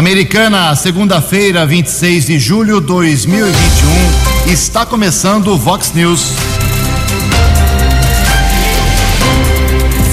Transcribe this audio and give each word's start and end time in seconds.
Americana, 0.00 0.74
segunda-feira, 0.76 1.66
26 1.66 2.24
de 2.24 2.38
julho 2.38 2.80
de 2.80 2.86
2021, 2.86 4.50
está 4.50 4.86
começando 4.86 5.48
o 5.48 5.58
Vox 5.58 5.92
News. 5.92 6.22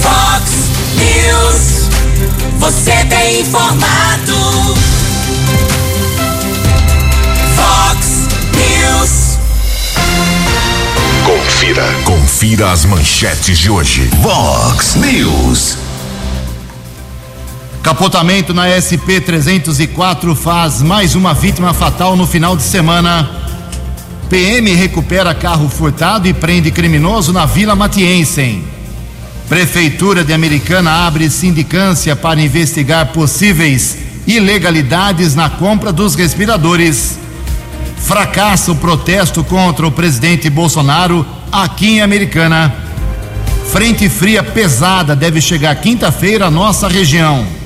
Vox 0.02 0.52
News, 0.94 1.88
você 2.58 3.02
tem 3.06 3.40
informado. 3.40 4.34
Vox 7.56 8.28
News. 8.52 9.38
Confira, 11.24 11.94
confira 12.04 12.72
as 12.72 12.84
manchetes 12.84 13.58
de 13.58 13.70
hoje. 13.70 14.10
Vox 14.20 14.96
News. 14.96 15.87
Capotamento 17.82 18.52
na 18.52 18.68
SP 18.74 19.20
304 19.20 20.34
faz 20.34 20.82
mais 20.82 21.14
uma 21.14 21.32
vítima 21.32 21.72
fatal 21.72 22.16
no 22.16 22.26
final 22.26 22.56
de 22.56 22.62
semana. 22.62 23.30
PM 24.28 24.74
recupera 24.74 25.34
carro 25.34 25.68
furtado 25.68 26.28
e 26.28 26.34
prende 26.34 26.70
criminoso 26.70 27.32
na 27.32 27.46
Vila 27.46 27.76
Matiensen. 27.76 28.64
Prefeitura 29.48 30.24
de 30.24 30.34
Americana 30.34 31.06
abre 31.06 31.30
sindicância 31.30 32.14
para 32.14 32.40
investigar 32.40 33.06
possíveis 33.12 33.96
ilegalidades 34.26 35.34
na 35.34 35.48
compra 35.48 35.92
dos 35.92 36.14
respiradores. 36.14 37.18
Fracassa 37.96 38.72
o 38.72 38.76
protesto 38.76 39.42
contra 39.42 39.86
o 39.86 39.92
presidente 39.92 40.50
Bolsonaro 40.50 41.24
aqui 41.50 41.92
em 41.92 42.02
Americana. 42.02 42.74
Frente 43.72 44.08
fria 44.08 44.42
pesada 44.42 45.16
deve 45.16 45.40
chegar 45.40 45.74
quinta-feira 45.76 46.46
à 46.46 46.50
nossa 46.50 46.88
região. 46.88 47.57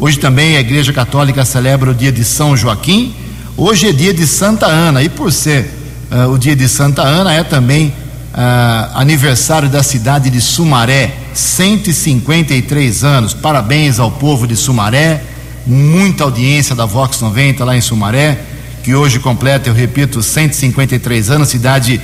Hoje 0.00 0.18
também 0.18 0.56
a 0.56 0.60
Igreja 0.60 0.94
Católica 0.94 1.44
celebra 1.44 1.90
o 1.90 1.94
dia 1.94 2.10
de 2.10 2.24
São 2.24 2.56
Joaquim. 2.56 3.14
Hoje 3.54 3.88
é 3.88 3.92
dia 3.92 4.14
de 4.14 4.26
Santa 4.26 4.64
Ana. 4.64 5.02
E 5.02 5.10
por 5.10 5.30
ser 5.30 5.70
uh, 6.10 6.32
o 6.32 6.38
dia 6.38 6.56
de 6.56 6.70
Santa 6.70 7.02
Ana, 7.02 7.34
é 7.34 7.44
também 7.44 7.88
uh, 7.88 7.92
aniversário 8.94 9.68
da 9.68 9.82
cidade 9.82 10.30
de 10.30 10.40
Sumaré. 10.40 11.14
153 11.34 13.04
anos. 13.04 13.34
Parabéns 13.34 14.00
ao 14.00 14.10
povo 14.10 14.46
de 14.46 14.56
Sumaré 14.56 15.36
muita 15.68 16.24
audiência 16.24 16.74
da 16.74 16.86
Vox 16.86 17.20
90 17.20 17.62
lá 17.62 17.76
em 17.76 17.82
Sumaré, 17.82 18.40
que 18.82 18.94
hoje 18.94 19.18
completa, 19.18 19.68
eu 19.68 19.74
repito, 19.74 20.22
153 20.22 21.30
anos, 21.30 21.50
cidade 21.50 22.00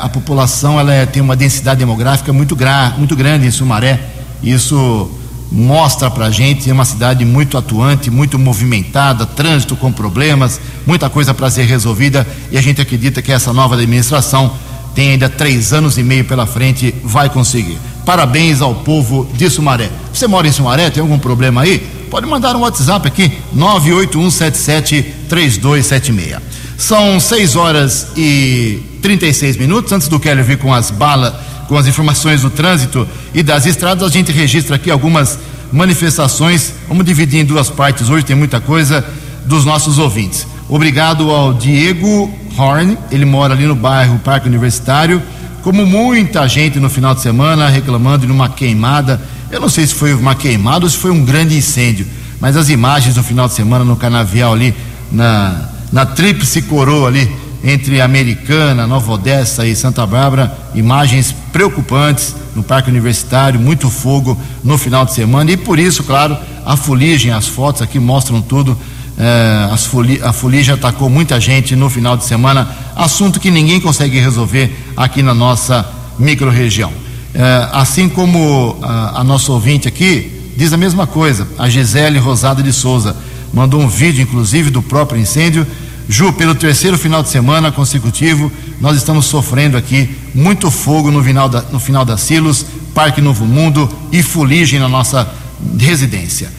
a 0.00 0.08
população 0.08 0.80
ela 0.80 0.92
é, 0.92 1.04
tem 1.04 1.22
uma 1.22 1.36
densidade 1.36 1.80
demográfica 1.80 2.32
muito, 2.32 2.56
gra 2.56 2.94
muito 2.96 3.14
grande 3.14 3.46
em 3.46 3.50
Sumaré. 3.50 4.00
Isso 4.42 5.10
mostra 5.50 6.10
para 6.10 6.26
a 6.26 6.30
gente 6.30 6.70
é 6.70 6.72
uma 6.72 6.84
cidade 6.84 7.24
muito 7.24 7.58
atuante, 7.58 8.10
muito 8.10 8.38
movimentada, 8.38 9.26
trânsito 9.26 9.74
com 9.74 9.90
problemas, 9.90 10.60
muita 10.86 11.10
coisa 11.10 11.34
para 11.34 11.50
ser 11.50 11.64
resolvida 11.64 12.24
e 12.50 12.58
a 12.58 12.62
gente 12.62 12.80
acredita 12.80 13.20
que 13.20 13.32
essa 13.32 13.52
nova 13.52 13.74
administração 13.74 14.52
tem 14.94 15.10
ainda 15.10 15.28
três 15.28 15.72
anos 15.72 15.98
e 15.98 16.02
meio 16.02 16.24
pela 16.24 16.46
frente, 16.46 16.94
vai 17.02 17.28
conseguir. 17.28 17.78
Parabéns 18.04 18.60
ao 18.60 18.74
povo 18.74 19.28
de 19.34 19.48
Sumaré. 19.48 19.88
Você 20.12 20.26
mora 20.26 20.48
em 20.48 20.52
Sumaré, 20.52 20.90
tem 20.90 21.00
algum 21.00 21.18
problema 21.18 21.62
aí? 21.62 21.78
Pode 22.10 22.26
mandar 22.26 22.56
um 22.56 22.60
WhatsApp 22.60 23.06
aqui, 23.06 23.32
981773276. 23.56 26.40
São 26.76 27.20
6 27.20 27.56
horas 27.56 28.08
e 28.16 28.82
36 29.00 29.56
minutos. 29.56 29.92
Antes 29.92 30.08
do 30.08 30.18
Keller 30.18 30.44
vir 30.44 30.58
com 30.58 30.74
as 30.74 30.90
balas 30.90 31.32
com 31.70 31.78
as 31.78 31.86
informações 31.86 32.42
do 32.42 32.50
trânsito 32.50 33.06
e 33.32 33.44
das 33.44 33.64
estradas, 33.64 34.02
a 34.02 34.12
gente 34.12 34.32
registra 34.32 34.74
aqui 34.74 34.90
algumas 34.90 35.38
manifestações. 35.72 36.74
Vamos 36.88 37.04
dividir 37.04 37.38
em 37.38 37.44
duas 37.44 37.70
partes 37.70 38.10
hoje, 38.10 38.24
tem 38.24 38.34
muita 38.34 38.60
coisa 38.60 39.06
dos 39.46 39.64
nossos 39.64 39.96
ouvintes. 39.96 40.48
Obrigado 40.68 41.30
ao 41.30 41.54
Diego 41.54 42.28
Horn, 42.58 42.98
ele 43.12 43.24
mora 43.24 43.54
ali 43.54 43.66
no 43.68 43.76
bairro 43.76 44.18
Parque 44.18 44.48
Universitário. 44.48 45.22
Como 45.62 45.86
muita 45.86 46.48
gente 46.48 46.80
no 46.80 46.90
final 46.90 47.14
de 47.14 47.20
semana 47.20 47.68
reclamando 47.68 48.26
de 48.26 48.32
uma 48.32 48.48
queimada, 48.48 49.22
eu 49.48 49.60
não 49.60 49.68
sei 49.68 49.86
se 49.86 49.94
foi 49.94 50.12
uma 50.12 50.34
queimada 50.34 50.84
ou 50.84 50.90
se 50.90 50.96
foi 50.96 51.12
um 51.12 51.24
grande 51.24 51.56
incêndio, 51.56 52.04
mas 52.40 52.56
as 52.56 52.68
imagens 52.68 53.14
do 53.14 53.22
final 53.22 53.46
de 53.46 53.54
semana 53.54 53.84
no 53.84 53.94
canavial 53.94 54.54
ali, 54.54 54.74
na, 55.12 55.68
na 55.92 56.04
tríplice 56.04 56.62
coroa 56.62 57.06
ali, 57.06 57.30
entre 57.62 58.00
Americana, 58.00 58.86
Nova 58.86 59.12
Odessa 59.12 59.66
e 59.66 59.76
Santa 59.76 60.06
Bárbara, 60.06 60.56
imagens 60.74 61.34
preocupantes 61.52 62.34
no 62.54 62.62
Parque 62.62 62.90
Universitário, 62.90 63.60
muito 63.60 63.90
fogo 63.90 64.38
no 64.64 64.78
final 64.78 65.04
de 65.04 65.12
semana 65.12 65.50
e 65.50 65.56
por 65.56 65.78
isso, 65.78 66.02
claro, 66.04 66.36
a 66.64 66.76
fuligem, 66.76 67.32
as 67.32 67.46
fotos 67.46 67.82
aqui 67.82 67.98
mostram 67.98 68.40
tudo. 68.40 68.76
Eh, 69.18 70.20
a 70.22 70.32
fuligem 70.32 70.72
atacou 70.72 71.10
muita 71.10 71.38
gente 71.38 71.76
no 71.76 71.90
final 71.90 72.16
de 72.16 72.24
semana, 72.24 72.68
assunto 72.96 73.38
que 73.38 73.50
ninguém 73.50 73.78
consegue 73.78 74.18
resolver 74.18 74.74
aqui 74.96 75.22
na 75.22 75.34
nossa 75.34 75.86
microrregião. 76.18 76.90
Eh, 77.34 77.68
assim 77.72 78.08
como 78.08 78.78
a, 78.82 79.20
a 79.20 79.24
nossa 79.24 79.52
ouvinte 79.52 79.86
aqui, 79.86 80.52
diz 80.56 80.72
a 80.72 80.76
mesma 80.76 81.06
coisa. 81.06 81.46
A 81.58 81.68
Gisele 81.68 82.18
Rosada 82.18 82.62
de 82.62 82.72
Souza 82.72 83.14
mandou 83.52 83.80
um 83.80 83.88
vídeo, 83.88 84.22
inclusive, 84.22 84.70
do 84.70 84.82
próprio 84.82 85.20
incêndio. 85.20 85.66
Ju, 86.10 86.32
pelo 86.32 86.56
terceiro 86.56 86.98
final 86.98 87.22
de 87.22 87.28
semana 87.28 87.70
consecutivo, 87.70 88.50
nós 88.80 88.96
estamos 88.96 89.26
sofrendo 89.26 89.76
aqui 89.76 90.10
muito 90.34 90.68
fogo 90.68 91.08
no 91.08 91.22
final 91.22 91.48
da, 91.48 91.62
no 91.62 91.78
final 91.78 92.04
da 92.04 92.18
Silos, 92.18 92.66
Parque 92.92 93.20
Novo 93.20 93.46
Mundo 93.46 93.88
e 94.10 94.20
fuligem 94.20 94.80
na 94.80 94.88
nossa 94.88 95.32
residência. 95.78 96.50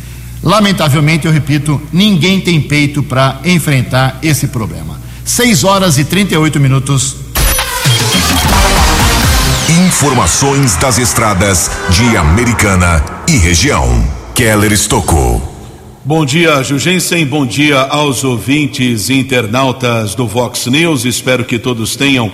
Lamentavelmente, 0.42 1.28
eu 1.28 1.34
repito, 1.34 1.82
ninguém 1.92 2.40
tem 2.40 2.62
peito 2.62 3.04
para 3.04 3.42
enfrentar 3.44 4.20
esse 4.24 4.48
problema. 4.48 4.98
6 5.26 5.66
horas 5.66 5.98
e 5.98 6.06
38 6.06 6.58
minutos. 6.58 7.18
Informações 9.68 10.78
das 10.78 10.98
estradas 10.98 11.70
de 11.90 12.16
Americana 12.16 13.04
e 13.28 13.36
região. 13.36 14.02
Keller 14.34 14.72
Estocou. 14.72 15.51
Bom 16.04 16.26
dia, 16.26 16.64
Jugensen. 16.64 17.24
Bom 17.28 17.46
dia 17.46 17.80
aos 17.80 18.24
ouvintes 18.24 19.10
e 19.10 19.14
internautas 19.14 20.16
do 20.16 20.26
Vox 20.26 20.66
News. 20.66 21.06
Espero 21.06 21.46
que 21.46 21.60
todos 21.60 21.96
tenham 21.96 22.32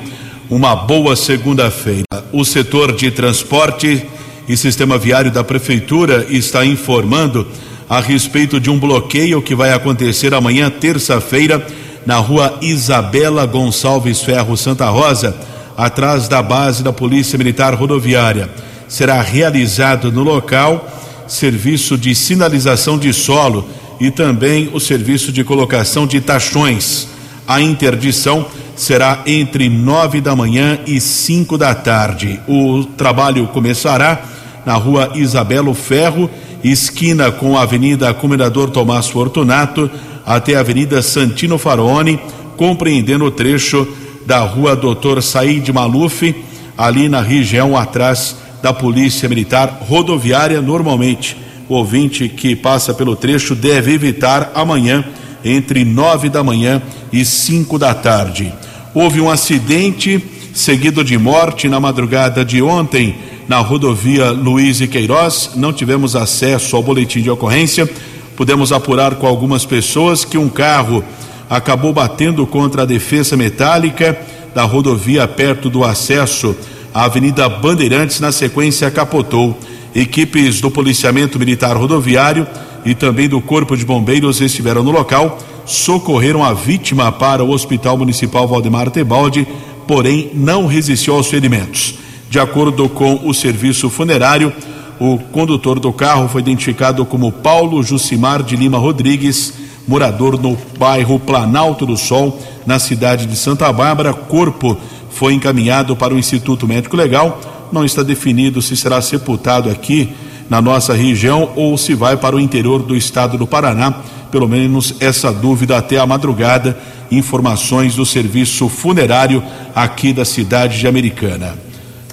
uma 0.50 0.74
boa 0.74 1.18
segunda-feira. 1.18 2.06
O 2.32 2.46
setor 2.46 2.96
de 2.96 3.12
transporte 3.12 4.06
e 4.48 4.56
sistema 4.56 4.98
viário 4.98 5.30
da 5.30 5.44
Prefeitura 5.44 6.26
está 6.30 6.66
informando 6.66 7.46
a 7.90 8.00
respeito 8.00 8.58
de 8.58 8.70
um 8.70 8.80
bloqueio 8.80 9.42
que 9.42 9.54
vai 9.54 9.74
acontecer 9.74 10.34
amanhã, 10.34 10.70
terça-feira, 10.70 11.68
na 12.06 12.16
rua 12.20 12.58
Isabela 12.62 13.46
Gonçalves 13.46 14.22
Ferro 14.22 14.56
Santa 14.56 14.88
Rosa, 14.90 15.36
atrás 15.76 16.30
da 16.30 16.42
base 16.42 16.82
da 16.82 16.94
Polícia 16.94 17.38
Militar 17.38 17.74
Rodoviária. 17.74 18.50
Será 18.88 19.22
realizado 19.22 20.10
no 20.10 20.24
local 20.24 20.90
serviço 21.28 21.98
de 21.98 22.16
sinalização 22.16 22.98
de 22.98 23.14
solo 23.14 23.68
e 24.00 24.12
também 24.12 24.70
o 24.74 24.80
serviço 24.80 25.32
de 25.32 25.44
colocação 25.44 26.06
de 26.06 26.22
tachões. 26.22 27.08
A 27.48 27.62
interdição 27.62 28.46
será 28.76 29.24
entre 29.26 29.70
nove 29.70 30.22
da 30.22 30.36
manhã 30.36 30.80
e 30.86 31.02
cinco 31.02 31.58
da 31.58 31.74
tarde. 31.74 32.40
O 32.48 32.84
trabalho 32.84 33.48
começará 33.48 34.22
na 34.66 34.76
rua 34.76 35.12
Isabelo 35.16 35.74
Ferro, 35.74 36.30
esquina 36.64 37.32
com 37.32 37.58
a 37.58 37.62
Avenida 37.64 38.14
Comendador 38.14 38.70
Tomás 38.70 39.08
Fortunato, 39.08 39.90
até 40.26 40.56
a 40.56 40.60
Avenida 40.60 41.02
Santino 41.02 41.58
Faraone, 41.58 42.20
compreendendo 42.58 43.26
o 43.26 43.32
trecho 43.32 43.88
da 44.26 44.40
rua 44.40 44.76
Doutor 44.76 45.24
Said 45.24 45.72
Maluf, 45.72 46.36
ali 46.78 47.08
na 47.08 47.22
região 47.22 47.78
atrás 47.78 48.36
da 48.68 48.74
Polícia 48.74 49.30
Militar 49.30 49.86
Rodoviária. 49.88 50.62
Normalmente, 50.62 51.38
o 51.70 51.76
ouvinte 51.76 52.28
que 52.28 52.54
passa 52.54 52.94
pelo 52.94 53.16
trecho 53.16 53.56
deve 53.56 53.94
evitar 53.94 54.52
amanhã, 54.54 55.06
entre 55.42 55.86
nove 55.86 56.28
da 56.28 56.44
manhã 56.44 56.82
e 57.14 57.24
cinco 57.24 57.80
da 57.80 57.94
tarde. 57.94 58.52
Houve 58.94 59.22
um 59.22 59.30
acidente 59.30 60.22
seguido 60.54 61.02
de 61.02 61.18
morte 61.18 61.70
na 61.70 61.80
madrugada 61.80 62.44
de 62.44 62.62
ontem 62.62 63.16
na 63.48 63.60
rodovia 63.60 64.32
Luiz 64.32 64.82
e 64.82 64.88
Queiroz. 64.88 65.52
Não 65.56 65.72
tivemos 65.72 66.14
acesso 66.14 66.76
ao 66.76 66.84
boletim 66.84 67.22
de 67.22 67.30
ocorrência. 67.30 67.90
Pudemos 68.36 68.74
apurar 68.74 69.16
com 69.16 69.28
algumas 69.28 69.66
pessoas 69.66 70.26
que 70.26 70.38
um 70.38 70.50
carro 70.50 71.02
acabou 71.50 71.94
batendo 71.94 72.46
contra 72.46 72.82
a 72.82 72.86
defesa 72.86 73.38
metálica 73.38 74.20
da 74.54 74.64
rodovia 74.64 75.26
perto 75.26 75.70
do 75.70 75.86
acesso 75.86 76.54
à 76.94 77.06
Avenida 77.06 77.48
Bandeirantes, 77.50 78.20
na 78.20 78.32
sequência 78.32 78.90
capotou. 78.92 79.58
Equipes 79.96 80.62
do 80.62 80.70
policiamento 80.70 81.40
militar 81.40 81.76
rodoviário 81.76 82.46
e 82.86 82.94
também 82.94 83.28
do 83.28 83.42
Corpo 83.42 83.76
de 83.76 83.86
Bombeiros 83.86 84.42
estiveram 84.42 84.84
no 84.84 84.92
local, 84.92 85.40
socorreram 85.66 86.44
a 86.44 86.54
vítima 86.54 87.12
para 87.12 87.44
o 87.44 87.52
Hospital 87.52 87.98
Municipal 87.98 88.48
Valdemar 88.48 88.90
Tebaldi, 88.90 89.48
porém 89.88 90.32
não 90.34 90.66
resistiu 90.66 91.16
aos 91.16 91.28
ferimentos. 91.28 91.96
De 92.30 92.40
acordo 92.40 92.88
com 92.90 93.22
o 93.28 93.34
serviço 93.34 93.90
funerário, 93.90 94.54
o 95.00 95.18
condutor 95.18 95.80
do 95.80 95.94
carro 95.94 96.28
foi 96.28 96.42
identificado 96.42 97.06
como 97.06 97.32
Paulo 97.32 97.84
Jucimar 97.84 98.42
de 98.42 98.56
Lima 98.56 98.78
Rodrigues, 98.78 99.54
morador 99.88 100.42
no 100.42 100.58
bairro 100.78 101.20
Planalto 101.20 101.86
do 101.86 101.96
Sol, 101.96 102.40
na 102.66 102.80
cidade 102.80 103.26
de 103.26 103.36
Santa 103.36 103.72
Bárbara. 103.72 104.14
Corpo 104.14 104.78
foi 105.18 105.34
encaminhado 105.34 105.96
para 105.96 106.14
o 106.14 106.20
Instituto 106.20 106.68
Médico 106.68 106.96
Legal. 106.96 107.42
Não 107.72 107.84
está 107.84 108.04
definido 108.04 108.62
se 108.62 108.78
será 108.78 109.02
sepultado 109.02 109.68
aqui 109.68 110.14
na 110.48 110.62
nossa 110.62 110.94
região 110.94 111.50
ou 111.56 111.76
se 111.76 111.96
vai 111.96 112.16
para 112.16 112.36
o 112.36 112.40
interior 112.40 112.84
do 112.84 112.96
estado 112.96 113.36
do 113.36 113.48
Paraná. 113.48 113.96
Pelo 114.32 114.48
menos 114.48 114.94
essa 115.00 115.32
dúvida 115.32 115.76
até 115.76 115.98
a 115.98 116.06
madrugada. 116.06 116.78
Informações 117.10 117.96
do 117.96 118.06
serviço 118.06 118.70
funerário 118.70 119.44
aqui 119.76 120.14
da 120.14 120.24
cidade 120.24 120.78
de 120.78 120.88
Americana. 120.88 121.58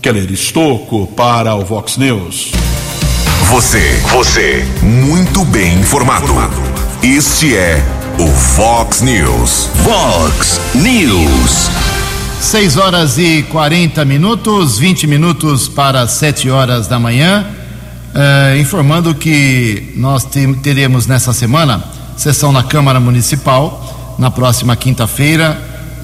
Keller 0.00 0.32
Estocco 0.32 1.06
para 1.08 1.54
o 1.54 1.64
Vox 1.64 1.98
News. 1.98 2.52
Você, 3.50 4.00
você, 4.10 4.64
muito 4.82 5.44
bem 5.44 5.74
informado. 5.74 6.32
Este 7.02 7.54
é 7.54 7.84
o 8.18 8.26
Vox 8.26 9.02
News. 9.02 9.68
Vox 9.84 10.58
News. 10.74 11.83
6 12.44 12.76
horas 12.76 13.16
e 13.18 13.42
40 13.50 14.04
minutos, 14.04 14.78
20 14.78 15.06
minutos 15.06 15.66
para 15.66 16.06
7 16.06 16.50
horas 16.50 16.86
da 16.86 16.98
manhã. 16.98 17.44
Eh, 18.14 18.58
informando 18.60 19.14
que 19.14 19.92
nós 19.96 20.24
te- 20.24 20.52
teremos 20.62 21.06
nessa 21.06 21.32
semana 21.32 21.82
sessão 22.16 22.52
na 22.52 22.62
Câmara 22.62 23.00
Municipal, 23.00 24.14
na 24.18 24.30
próxima 24.30 24.76
quinta-feira, 24.76 25.58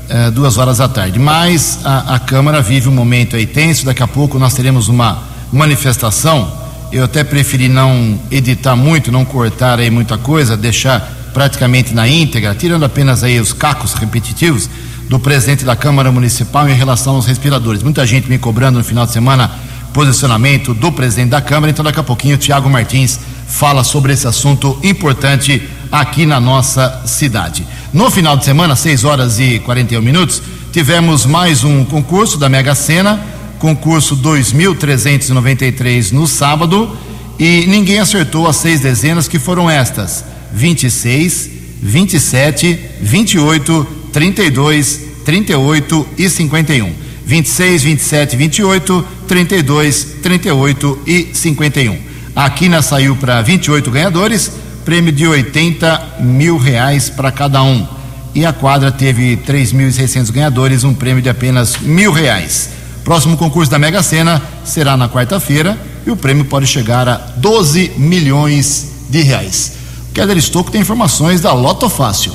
eh, 0.08 0.30
duas 0.30 0.56
horas 0.56 0.78
da 0.78 0.88
tarde. 0.88 1.18
Mas 1.18 1.80
a, 1.84 2.14
a 2.16 2.18
Câmara 2.18 2.60
vive 2.62 2.88
um 2.88 2.92
momento 2.94 3.36
aí 3.36 3.46
tenso, 3.46 3.84
daqui 3.84 4.02
a 4.02 4.08
pouco 4.08 4.38
nós 4.38 4.54
teremos 4.54 4.88
uma 4.88 5.22
manifestação. 5.52 6.50
Eu 6.90 7.04
até 7.04 7.22
preferi 7.22 7.68
não 7.68 8.18
editar 8.30 8.74
muito, 8.74 9.12
não 9.12 9.24
cortar 9.24 9.78
aí 9.78 9.90
muita 9.90 10.16
coisa, 10.18 10.56
deixar 10.56 11.30
praticamente 11.34 11.94
na 11.94 12.08
íntegra, 12.08 12.54
tirando 12.56 12.84
apenas 12.84 13.22
aí 13.22 13.38
os 13.38 13.52
cacos 13.52 13.92
repetitivos 13.94 14.68
do 15.10 15.18
presidente 15.18 15.64
da 15.64 15.74
Câmara 15.74 16.12
Municipal 16.12 16.68
em 16.68 16.72
relação 16.72 17.16
aos 17.16 17.26
respiradores. 17.26 17.82
Muita 17.82 18.06
gente 18.06 18.28
me 18.28 18.38
cobrando 18.38 18.78
no 18.78 18.84
final 18.84 19.04
de 19.04 19.10
semana 19.12 19.50
posicionamento 19.92 20.72
do 20.72 20.92
presidente 20.92 21.30
da 21.30 21.40
Câmara, 21.40 21.68
então 21.68 21.84
daqui 21.84 21.98
a 21.98 22.02
pouquinho 22.04 22.36
o 22.36 22.38
Tiago 22.38 22.70
Martins 22.70 23.18
fala 23.48 23.82
sobre 23.82 24.12
esse 24.12 24.28
assunto 24.28 24.78
importante 24.84 25.68
aqui 25.90 26.24
na 26.24 26.38
nossa 26.38 27.02
cidade. 27.06 27.66
No 27.92 28.08
final 28.08 28.36
de 28.36 28.44
semana, 28.44 28.76
6 28.76 29.02
horas 29.02 29.40
e 29.40 29.58
41 29.58 30.00
minutos, 30.00 30.40
tivemos 30.72 31.26
mais 31.26 31.64
um 31.64 31.84
concurso 31.84 32.38
da 32.38 32.48
Mega 32.48 32.76
Sena, 32.76 33.18
concurso 33.58 34.14
2393 34.14 36.12
no 36.12 36.28
sábado, 36.28 36.96
e 37.36 37.66
ninguém 37.66 37.98
acertou 37.98 38.46
as 38.46 38.54
seis 38.54 38.78
dezenas 38.78 39.26
que 39.26 39.40
foram 39.40 39.68
estas: 39.68 40.24
26, 40.52 41.50
27, 41.82 42.78
28, 43.00 43.99
32, 44.12 45.00
38 45.24 46.08
e 46.18 46.28
51. 46.28 46.92
26, 47.24 47.82
27, 47.84 48.36
28, 48.36 49.06
32, 49.28 50.04
38 50.22 50.98
e 51.06 51.28
51. 51.32 51.98
A 52.34 52.50
quina 52.50 52.82
saiu 52.82 53.14
para 53.14 53.40
28 53.40 53.90
ganhadores, 53.90 54.50
prêmio 54.84 55.12
de 55.12 55.26
80 55.26 56.16
mil 56.20 56.56
reais 56.56 57.08
para 57.08 57.30
cada 57.30 57.62
um. 57.62 57.86
E 58.34 58.44
a 58.44 58.52
quadra 58.52 58.90
teve 58.90 59.36
3.600 59.36 60.30
ganhadores, 60.32 60.84
um 60.84 60.94
prêmio 60.94 61.22
de 61.22 61.28
apenas 61.28 61.76
mil 61.78 62.12
reais. 62.12 62.70
Próximo 63.04 63.36
concurso 63.36 63.70
da 63.70 63.78
Mega 63.78 64.02
Sena 64.02 64.42
será 64.64 64.96
na 64.96 65.08
quarta-feira 65.08 65.78
e 66.06 66.10
o 66.10 66.16
prêmio 66.16 66.44
pode 66.44 66.66
chegar 66.66 67.08
a 67.08 67.14
12 67.36 67.92
milhões 67.96 68.90
de 69.08 69.22
reais. 69.22 69.72
O 70.10 70.12
Keller 70.12 70.36
Estocco 70.36 70.70
tem 70.70 70.80
informações 70.80 71.40
da 71.40 71.52
Loto 71.52 71.88
Fácil. 71.88 72.32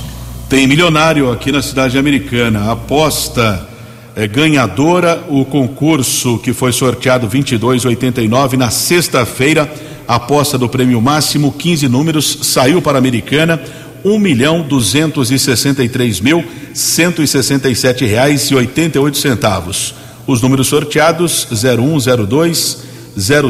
Tem 0.47 0.67
milionário 0.67 1.31
aqui 1.31 1.51
na 1.51 1.59
cidade 1.59 1.97
americana. 1.97 2.71
Aposta 2.71 3.67
é, 4.15 4.27
ganhadora, 4.27 5.23
o 5.27 5.43
concurso 5.43 6.37
que 6.37 6.53
foi 6.53 6.71
sorteado 6.71 7.25
2289 7.27 8.55
na 8.55 8.69
sexta-feira. 8.69 9.71
Aposta 10.07 10.55
do 10.55 10.69
prêmio 10.69 11.01
máximo, 11.01 11.51
15 11.51 11.87
números, 11.87 12.39
saiu 12.43 12.79
para 12.79 12.97
a 12.97 12.99
americana. 12.99 13.59
Um 14.03 14.19
milhão 14.19 14.61
duzentos 14.61 15.31
e 15.31 15.39
sessenta 15.39 15.83
e 15.83 15.89
três 15.89 16.19
mil 16.19 16.45
cento 16.75 17.23
e 17.23 17.27
sessenta 17.27 17.67
e 17.67 17.75
sete 17.75 18.05
reais 18.05 18.43
e 18.51 18.55
oitenta 18.55 18.99
e 18.99 19.01
oito 19.01 19.17
centavos. 19.17 19.95
Os 20.27 20.43
números 20.43 20.67
sorteados: 20.67 21.47
01, 21.51 22.27
02, 22.27 22.83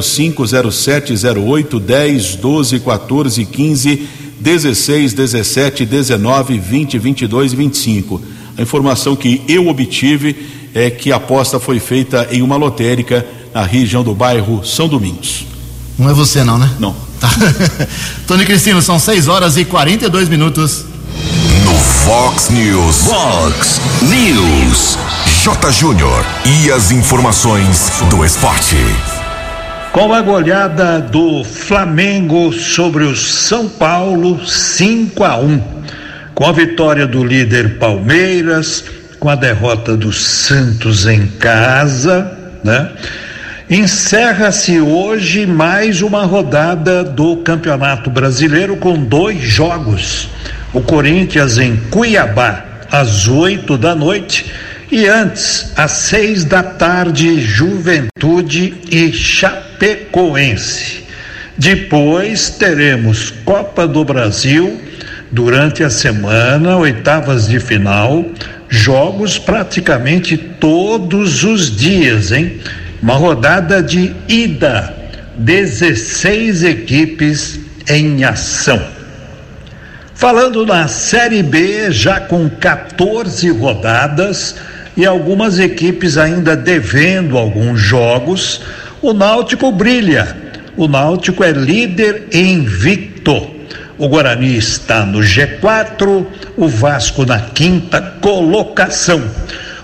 05, 0.01 0.71
07, 0.71 1.13
08, 1.13 1.77
10, 1.77 2.35
12, 2.35 2.79
14, 2.79 3.45
15, 3.45 4.07
16, 4.39 5.13
17, 5.13 5.85
19, 5.85 6.59
20, 6.59 6.97
22 6.99 7.53
e 7.53 7.55
25. 7.55 8.21
A 8.57 8.61
informação 8.61 9.15
que 9.15 9.41
eu 9.47 9.67
obtive 9.67 10.35
é 10.73 10.89
que 10.89 11.11
a 11.11 11.15
aposta 11.15 11.59
foi 11.59 11.79
feita 11.79 12.27
em 12.31 12.41
uma 12.41 12.57
lotérica 12.57 13.25
na 13.53 13.63
região 13.63 14.03
do 14.03 14.13
bairro 14.13 14.63
São 14.65 14.87
Domingos. 14.87 15.45
Não 15.97 16.09
é 16.09 16.13
você 16.13 16.43
não, 16.43 16.57
né? 16.57 16.69
Não. 16.79 16.95
Tá. 17.19 17.29
Tony 18.27 18.45
Cristino, 18.45 18.81
são 18.81 18.99
6 18.99 19.27
horas 19.27 19.55
e 19.55 19.63
42 19.63 20.27
minutos. 20.27 20.85
No 21.63 21.73
Fox 21.73 22.49
News. 22.49 22.97
Fox 22.97 23.81
News. 24.01 24.97
J. 25.43 25.71
Júnior. 25.71 26.25
E 26.45 26.71
as 26.71 26.91
informações 26.91 27.91
do 28.09 28.25
esporte. 28.25 28.75
Com 29.95 30.13
a 30.13 30.21
goleada 30.21 30.99
do 30.99 31.41
Flamengo 31.45 32.51
sobre 32.51 33.05
o 33.05 33.15
São 33.15 33.69
Paulo, 33.69 34.45
5 34.45 35.23
a 35.23 35.37
1. 35.37 35.63
Com 36.33 36.45
a 36.45 36.51
vitória 36.51 37.07
do 37.07 37.23
líder 37.23 37.79
Palmeiras, 37.79 38.83
com 39.21 39.29
a 39.29 39.35
derrota 39.35 39.95
do 39.95 40.11
Santos 40.11 41.07
em 41.07 41.27
casa, 41.27 42.29
né? 42.61 42.91
Encerra-se 43.69 44.81
hoje 44.81 45.45
mais 45.45 46.01
uma 46.01 46.25
rodada 46.25 47.01
do 47.01 47.37
Campeonato 47.37 48.09
Brasileiro 48.09 48.75
com 48.75 49.01
dois 49.01 49.39
jogos. 49.39 50.27
O 50.73 50.81
Corinthians 50.81 51.57
em 51.57 51.77
Cuiabá, 51.89 52.65
às 52.91 53.29
oito 53.29 53.77
da 53.77 53.95
noite, 53.95 54.51
e 54.95 55.09
antes, 55.09 55.73
às 55.75 55.91
seis 55.91 56.45
da 56.45 56.63
tarde, 56.63 57.41
Juventude 57.41 58.75
e 58.89 59.11
Chapecoense. 59.11 61.03
Depois 61.57 62.51
teremos 62.51 63.29
Copa 63.43 63.85
do 63.85 64.05
Brasil 64.05 64.79
durante 65.33 65.83
a 65.83 65.89
semana, 65.89 66.77
oitavas 66.77 67.49
de 67.49 67.59
final, 67.59 68.25
jogos 68.69 69.37
praticamente 69.37 70.37
todos 70.37 71.43
os 71.43 71.75
dias, 71.75 72.31
hein? 72.31 72.61
Uma 73.01 73.15
rodada 73.15 73.83
de 73.83 74.15
ida, 74.29 74.95
16 75.35 76.63
equipes 76.63 77.59
em 77.89 78.23
ação. 78.23 78.81
Falando 80.13 80.65
na 80.65 80.87
Série 80.87 81.43
B, 81.43 81.91
já 81.91 82.21
com 82.21 82.49
14 82.49 83.49
rodadas 83.49 84.55
e 84.95 85.05
algumas 85.05 85.59
equipes 85.59 86.17
ainda 86.17 86.55
devendo 86.55 87.37
alguns 87.37 87.79
jogos, 87.79 88.61
o 89.01 89.13
Náutico 89.13 89.71
brilha. 89.71 90.35
O 90.77 90.87
Náutico 90.87 91.43
é 91.43 91.51
líder 91.51 92.27
invicto. 92.33 93.55
O 93.97 94.07
Guarani 94.07 94.57
está 94.57 95.05
no 95.05 95.19
G4, 95.19 96.25
o 96.57 96.67
Vasco 96.67 97.25
na 97.25 97.39
quinta 97.39 98.01
colocação. 98.19 99.23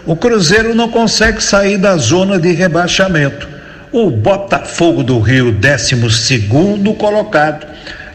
O 0.06 0.16
Cruzeiro 0.16 0.74
não 0.74 0.90
consegue 0.90 1.42
sair 1.42 1.78
da 1.78 1.96
zona 1.96 2.40
de 2.40 2.52
rebaixamento. 2.52 3.48
O 3.92 4.10
Botafogo 4.10 5.04
do 5.04 5.20
Rio, 5.20 5.52
12 5.52 6.48
colocado. 6.98 7.68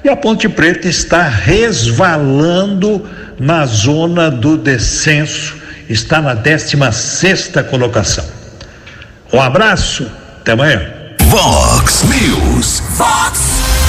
E 0.02 0.08
a 0.08 0.16
Ponte 0.16 0.48
Preta 0.48 0.88
está 0.88 1.22
resvalando 1.22 3.04
na 3.38 3.66
zona 3.66 4.30
do 4.30 4.56
descenso, 4.56 5.56
está 5.88 6.20
na 6.20 6.34
16 6.34 7.52
colocação. 7.70 8.24
Um 9.32 9.40
abraço, 9.40 10.10
até 10.40 10.52
amanhã. 10.52 10.80
Fox 11.30 12.04
News. 12.04 12.82
Fox 12.96 13.40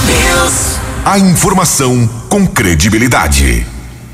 News. 0.06 0.78
A 1.06 1.20
informação 1.20 2.08
com 2.30 2.46
credibilidade. 2.48 3.66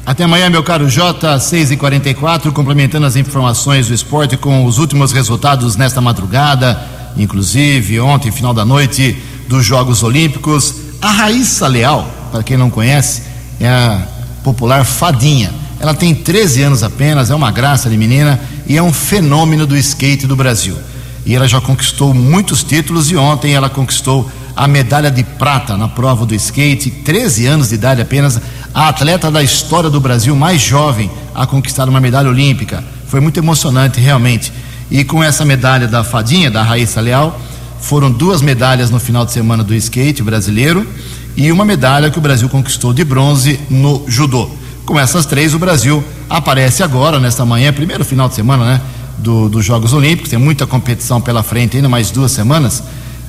Até 0.05 0.25
amanhã, 0.25 0.49
meu 0.49 0.61
caro 0.61 0.89
J, 0.89 1.39
6 1.39 1.71
e 1.71 1.77
44 1.77 2.51
complementando 2.51 3.05
as 3.05 3.15
informações 3.15 3.87
do 3.87 3.93
esporte 3.93 4.35
com 4.35 4.65
os 4.65 4.77
últimos 4.77 5.13
resultados 5.13 5.77
nesta 5.77 6.01
madrugada, 6.01 6.77
inclusive 7.15 8.01
ontem, 8.01 8.29
final 8.29 8.53
da 8.53 8.65
noite, 8.65 9.17
dos 9.47 9.65
Jogos 9.65 10.03
Olímpicos. 10.03 10.75
A 11.01 11.09
Raíssa 11.09 11.67
Leal, 11.67 12.05
para 12.31 12.43
quem 12.43 12.57
não 12.57 12.69
conhece, 12.69 13.23
é 13.61 13.67
a 13.69 14.01
popular 14.43 14.83
Fadinha. 14.83 15.62
Ela 15.83 15.93
tem 15.93 16.15
13 16.15 16.61
anos 16.61 16.81
apenas, 16.81 17.29
é 17.29 17.35
uma 17.35 17.51
graça 17.51 17.89
de 17.89 17.97
menina 17.97 18.39
e 18.65 18.77
é 18.77 18.81
um 18.81 18.93
fenômeno 18.93 19.67
do 19.67 19.75
skate 19.75 20.25
do 20.25 20.33
Brasil. 20.33 20.77
E 21.25 21.35
ela 21.35 21.45
já 21.45 21.59
conquistou 21.59 22.13
muitos 22.13 22.63
títulos 22.63 23.11
e 23.11 23.17
ontem 23.17 23.53
ela 23.53 23.69
conquistou 23.69 24.31
a 24.55 24.65
medalha 24.65 25.11
de 25.11 25.25
prata 25.25 25.75
na 25.75 25.89
prova 25.89 26.25
do 26.25 26.33
skate, 26.35 26.89
13 26.89 27.47
anos 27.47 27.67
de 27.67 27.75
idade 27.75 28.01
apenas, 28.01 28.39
a 28.73 28.87
atleta 28.87 29.29
da 29.29 29.43
história 29.43 29.89
do 29.89 29.99
Brasil 29.99 30.33
mais 30.37 30.61
jovem 30.61 31.11
a 31.35 31.45
conquistar 31.45 31.89
uma 31.89 31.99
medalha 31.99 32.29
olímpica. 32.29 32.81
Foi 33.07 33.19
muito 33.19 33.37
emocionante, 33.37 33.99
realmente. 33.99 34.53
E 34.89 35.03
com 35.03 35.21
essa 35.21 35.43
medalha 35.43 35.85
da 35.85 36.01
Fadinha, 36.01 36.49
da 36.49 36.63
Raíssa 36.63 37.01
Leal, 37.01 37.37
foram 37.81 38.09
duas 38.09 38.41
medalhas 38.41 38.89
no 38.89 39.01
final 39.01 39.25
de 39.25 39.33
semana 39.33 39.65
do 39.65 39.75
skate 39.75 40.23
brasileiro 40.23 40.87
e 41.35 41.51
uma 41.51 41.65
medalha 41.65 42.09
que 42.09 42.17
o 42.17 42.21
Brasil 42.21 42.47
conquistou 42.47 42.93
de 42.93 43.03
bronze 43.03 43.59
no 43.69 44.05
judô. 44.07 44.62
Com 44.85 44.99
essas 44.99 45.25
três, 45.25 45.53
o 45.53 45.59
Brasil 45.59 46.03
aparece 46.29 46.83
agora, 46.83 47.17
nesta 47.17 47.45
manhã, 47.45 47.71
primeiro 47.71 48.03
final 48.03 48.27
de 48.27 48.35
semana, 48.35 48.65
né? 48.65 48.81
Do, 49.17 49.47
dos 49.47 49.63
Jogos 49.63 49.93
Olímpicos, 49.93 50.29
tem 50.29 50.37
muita 50.37 50.67
competição 50.67 51.21
pela 51.21 51.41
frente, 51.41 51.77
ainda 51.77 51.87
mais 51.87 52.11
duas 52.11 52.33
semanas, 52.33 52.83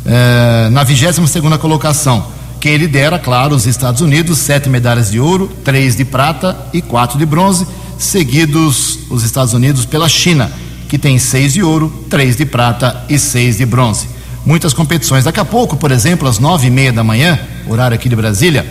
eh, 0.04 0.68
na 0.72 0.82
22 0.82 1.30
segunda 1.30 1.56
colocação. 1.56 2.26
Quem 2.58 2.76
lidera, 2.76 3.20
claro, 3.20 3.54
os 3.54 3.66
Estados 3.66 4.00
Unidos, 4.00 4.38
sete 4.38 4.68
medalhas 4.68 5.12
de 5.12 5.20
ouro, 5.20 5.48
três 5.62 5.94
de 5.94 6.04
prata 6.04 6.56
e 6.72 6.82
quatro 6.82 7.18
de 7.18 7.24
bronze, 7.24 7.66
seguidos 7.98 8.98
os 9.08 9.22
Estados 9.22 9.52
Unidos 9.52 9.84
pela 9.84 10.08
China, 10.08 10.50
que 10.88 10.98
tem 10.98 11.18
seis 11.20 11.52
de 11.52 11.62
ouro, 11.62 12.06
três 12.10 12.36
de 12.36 12.44
prata 12.44 13.04
e 13.08 13.16
seis 13.16 13.58
de 13.58 13.66
bronze. 13.66 14.08
Muitas 14.44 14.72
competições. 14.72 15.24
Daqui 15.24 15.38
a 15.38 15.44
pouco, 15.44 15.76
por 15.76 15.92
exemplo, 15.92 16.26
às 16.26 16.40
nove 16.40 16.66
e 16.66 16.70
meia 16.70 16.92
da 16.92 17.04
manhã, 17.04 17.38
horário 17.68 17.94
aqui 17.94 18.08
de 18.08 18.16
Brasília, 18.16 18.66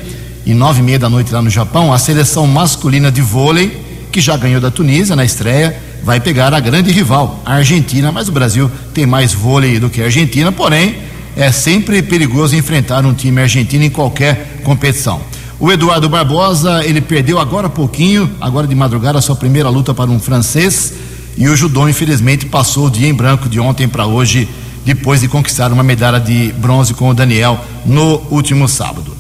e 0.46 0.54
nove 0.54 0.80
e 0.80 0.84
meia 0.84 1.00
da 1.00 1.10
noite 1.10 1.34
lá 1.34 1.42
no 1.42 1.50
Japão, 1.50 1.94
a 1.94 1.98
seleção 1.98 2.46
masculina 2.46 3.12
de 3.12 3.22
vôlei, 3.22 4.08
que 4.12 4.20
já 4.20 4.36
ganhou 4.38 4.60
da 4.60 4.70
Tunísia 4.70 5.16
na 5.16 5.24
estreia, 5.24 5.76
vai 6.04 6.20
pegar 6.20 6.54
a 6.54 6.60
grande 6.60 6.92
rival, 6.92 7.42
a 7.46 7.56
Argentina, 7.56 8.12
mas 8.12 8.28
o 8.28 8.32
Brasil 8.32 8.70
tem 8.94 9.06
mais 9.06 9.34
vôlei 9.34 9.80
do 9.80 9.90
que 9.90 10.02
a 10.02 10.06
Argentina, 10.06 10.52
porém 10.52 10.98
é 11.36 11.52
sempre 11.52 12.02
perigoso 12.04 12.56
enfrentar 12.56 13.06
um 13.06 13.14
time 13.14 13.42
argentino 13.42 13.84
em 13.84 13.90
qualquer 13.90 14.62
competição. 14.64 15.22
O 15.60 15.72
Eduardo 15.72 16.10
Barbosa, 16.10 16.84
ele 16.84 17.00
perdeu 17.00 17.40
agora 17.40 17.68
há 17.68 17.70
pouquinho, 17.70 18.30
agora 18.42 18.68
de 18.68 18.76
madrugada, 18.76 19.18
a 19.18 19.22
sua 19.22 19.36
primeira 19.36 19.70
luta 19.70 19.94
para 19.94 20.12
um 20.12 20.20
francês, 20.20 20.94
e 21.38 21.48
o 21.48 21.56
judô, 21.56 21.88
infelizmente, 21.88 22.46
passou 22.46 22.88
o 22.88 22.92
dia 22.92 23.08
em 23.08 23.14
branco 23.14 23.48
de 23.48 23.60
ontem 23.60 23.88
para 23.88 24.06
hoje, 24.06 24.48
depois 24.86 25.22
de 25.22 25.28
conquistar 25.28 25.72
uma 25.72 25.82
medalha 25.82 26.20
de 26.20 26.52
bronze 26.58 26.94
com 26.94 27.10
o 27.10 27.14
Daniel 27.14 27.60
no 27.86 28.22
último 28.30 28.68
sábado. 28.68 29.13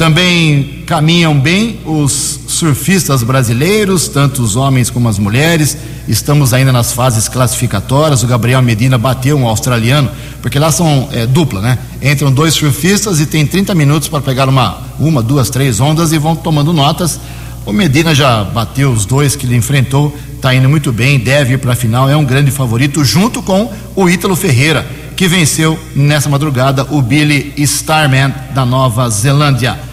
Também 0.00 0.82
caminham 0.86 1.38
bem 1.38 1.78
os 1.84 2.40
surfistas 2.48 3.22
brasileiros, 3.22 4.08
tanto 4.08 4.40
os 4.40 4.56
homens 4.56 4.88
como 4.88 5.10
as 5.10 5.18
mulheres. 5.18 5.76
Estamos 6.08 6.54
ainda 6.54 6.72
nas 6.72 6.90
fases 6.90 7.28
classificatórias. 7.28 8.22
O 8.22 8.26
Gabriel 8.26 8.62
Medina 8.62 8.96
bateu 8.96 9.36
um 9.36 9.46
australiano, 9.46 10.10
porque 10.40 10.58
lá 10.58 10.72
são 10.72 11.06
é, 11.12 11.26
dupla, 11.26 11.60
né? 11.60 11.78
Entram 12.00 12.32
dois 12.32 12.54
surfistas 12.54 13.20
e 13.20 13.26
tem 13.26 13.46
30 13.46 13.74
minutos 13.74 14.08
para 14.08 14.22
pegar 14.22 14.48
uma, 14.48 14.78
uma, 14.98 15.22
duas, 15.22 15.50
três 15.50 15.80
ondas 15.80 16.12
e 16.12 16.18
vão 16.18 16.34
tomando 16.34 16.72
notas. 16.72 17.20
O 17.66 17.70
Medina 17.70 18.14
já 18.14 18.42
bateu 18.42 18.90
os 18.90 19.04
dois 19.04 19.36
que 19.36 19.44
ele 19.44 19.54
enfrentou, 19.54 20.16
está 20.34 20.54
indo 20.54 20.66
muito 20.66 20.90
bem, 20.92 21.18
deve 21.18 21.52
ir 21.52 21.58
para 21.58 21.74
a 21.74 21.76
final, 21.76 22.08
é 22.08 22.16
um 22.16 22.24
grande 22.24 22.50
favorito, 22.50 23.04
junto 23.04 23.42
com 23.42 23.70
o 23.94 24.08
Ítalo 24.08 24.34
Ferreira, 24.34 24.86
que 25.14 25.28
venceu 25.28 25.78
nessa 25.94 26.30
madrugada 26.30 26.86
o 26.88 27.02
Billy 27.02 27.52
Starman 27.58 28.32
da 28.54 28.64
Nova 28.64 29.10
Zelândia. 29.10 29.89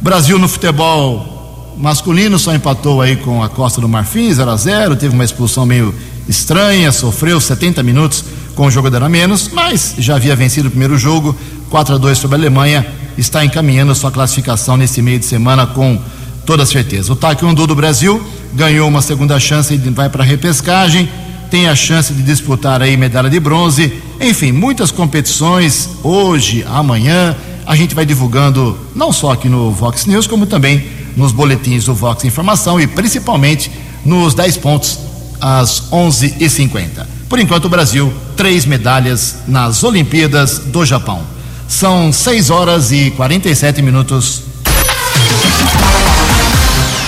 Brasil 0.00 0.38
no 0.38 0.48
futebol 0.48 1.74
masculino 1.76 2.38
só 2.38 2.54
empatou 2.54 3.00
aí 3.00 3.16
com 3.16 3.42
a 3.42 3.48
Costa 3.48 3.80
do 3.80 3.88
Marfim, 3.88 4.32
0 4.32 4.50
a 4.50 4.56
0 4.56 4.96
teve 4.96 5.14
uma 5.14 5.24
expulsão 5.24 5.66
meio 5.66 5.94
estranha, 6.28 6.90
sofreu 6.92 7.40
70 7.40 7.82
minutos 7.82 8.24
com 8.54 8.66
o 8.66 8.70
jogador 8.70 9.02
a 9.02 9.08
menos, 9.08 9.50
mas 9.52 9.94
já 9.98 10.16
havia 10.16 10.34
vencido 10.34 10.68
o 10.68 10.70
primeiro 10.70 10.96
jogo, 10.96 11.36
4 11.70 11.94
a 11.94 11.98
2 11.98 12.18
sobre 12.18 12.36
a 12.36 12.40
Alemanha, 12.40 12.86
está 13.18 13.44
encaminhando 13.44 13.94
sua 13.94 14.10
classificação 14.10 14.76
nesse 14.76 15.02
meio 15.02 15.18
de 15.18 15.26
semana 15.26 15.66
com 15.66 16.00
toda 16.44 16.64
certeza. 16.64 17.12
O 17.12 17.16
Taekwondo 17.16 17.66
do 17.66 17.74
Brasil 17.74 18.24
ganhou 18.54 18.88
uma 18.88 19.02
segunda 19.02 19.38
chance 19.38 19.74
e 19.74 19.78
vai 19.90 20.08
para 20.08 20.22
a 20.22 20.26
repescagem, 20.26 21.08
tem 21.50 21.68
a 21.68 21.76
chance 21.76 22.12
de 22.12 22.22
disputar 22.22 22.82
aí 22.82 22.96
medalha 22.96 23.30
de 23.30 23.38
bronze, 23.38 23.92
enfim, 24.20 24.52
muitas 24.52 24.90
competições 24.90 25.90
hoje, 26.02 26.64
amanhã, 26.68 27.36
a 27.66 27.74
gente 27.74 27.94
vai 27.94 28.06
divulgando 28.06 28.78
não 28.94 29.12
só 29.12 29.32
aqui 29.32 29.48
no 29.48 29.72
Vox 29.72 30.06
News, 30.06 30.26
como 30.26 30.46
também 30.46 30.86
nos 31.16 31.32
boletins 31.32 31.84
do 31.84 31.94
Vox 31.94 32.24
Informação 32.24 32.80
e 32.80 32.86
principalmente 32.86 33.70
nos 34.04 34.34
10 34.34 34.56
pontos 34.58 34.98
às 35.40 35.90
11h50. 35.90 37.06
Por 37.28 37.40
enquanto, 37.40 37.64
o 37.64 37.68
Brasil, 37.68 38.12
três 38.36 38.64
medalhas 38.64 39.38
nas 39.48 39.82
Olimpíadas 39.82 40.58
do 40.58 40.86
Japão. 40.86 41.22
São 41.68 42.12
6 42.12 42.50
horas 42.50 42.92
e 42.92 43.10
47 43.10 43.82
minutos. 43.82 44.42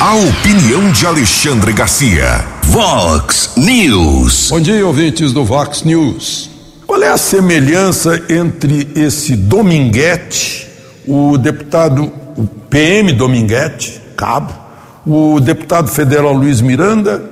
A 0.01 0.15
opinião 0.15 0.91
de 0.91 1.07
Alexandre 1.07 1.73
Garcia. 1.73 2.45
Vox 2.65 3.51
News. 3.57 4.49
Bom 4.51 4.61
dia, 4.61 4.85
ouvintes 4.85 5.33
do 5.33 5.45
Vox 5.45 5.85
News. 5.85 6.58
Qual 6.89 7.03
é 7.03 7.09
a 7.09 7.19
semelhança 7.19 8.19
entre 8.31 8.89
esse 8.97 9.37
Dominguete 9.37 10.67
o 11.07 11.37
deputado 11.37 12.11
o 12.35 12.47
PM 12.71 13.13
Dominguete, 13.13 14.01
cabo, 14.17 14.55
o 15.07 15.39
deputado 15.39 15.89
federal 15.89 16.33
Luiz 16.33 16.63
Miranda 16.63 17.23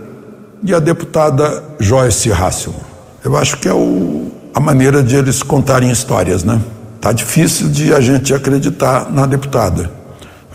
e 0.63 0.75
a 0.75 0.79
deputada 0.79 1.65
Joyce 1.81 2.31
Hasselman. 2.31 2.83
Eu 3.25 3.35
acho 3.35 3.57
que 3.57 3.67
é 3.67 3.73
o, 3.73 4.31
a 4.55 4.61
maneira 4.61 5.03
de 5.03 5.17
eles 5.17 5.43
contarem 5.43 5.91
histórias, 5.91 6.45
né? 6.45 6.61
Tá 7.01 7.13
difícil 7.13 7.71
de 7.71 7.95
a 7.95 8.01
gente 8.01 8.35
acreditar 8.35 9.11
na 9.11 9.25
deputada. 9.25 9.91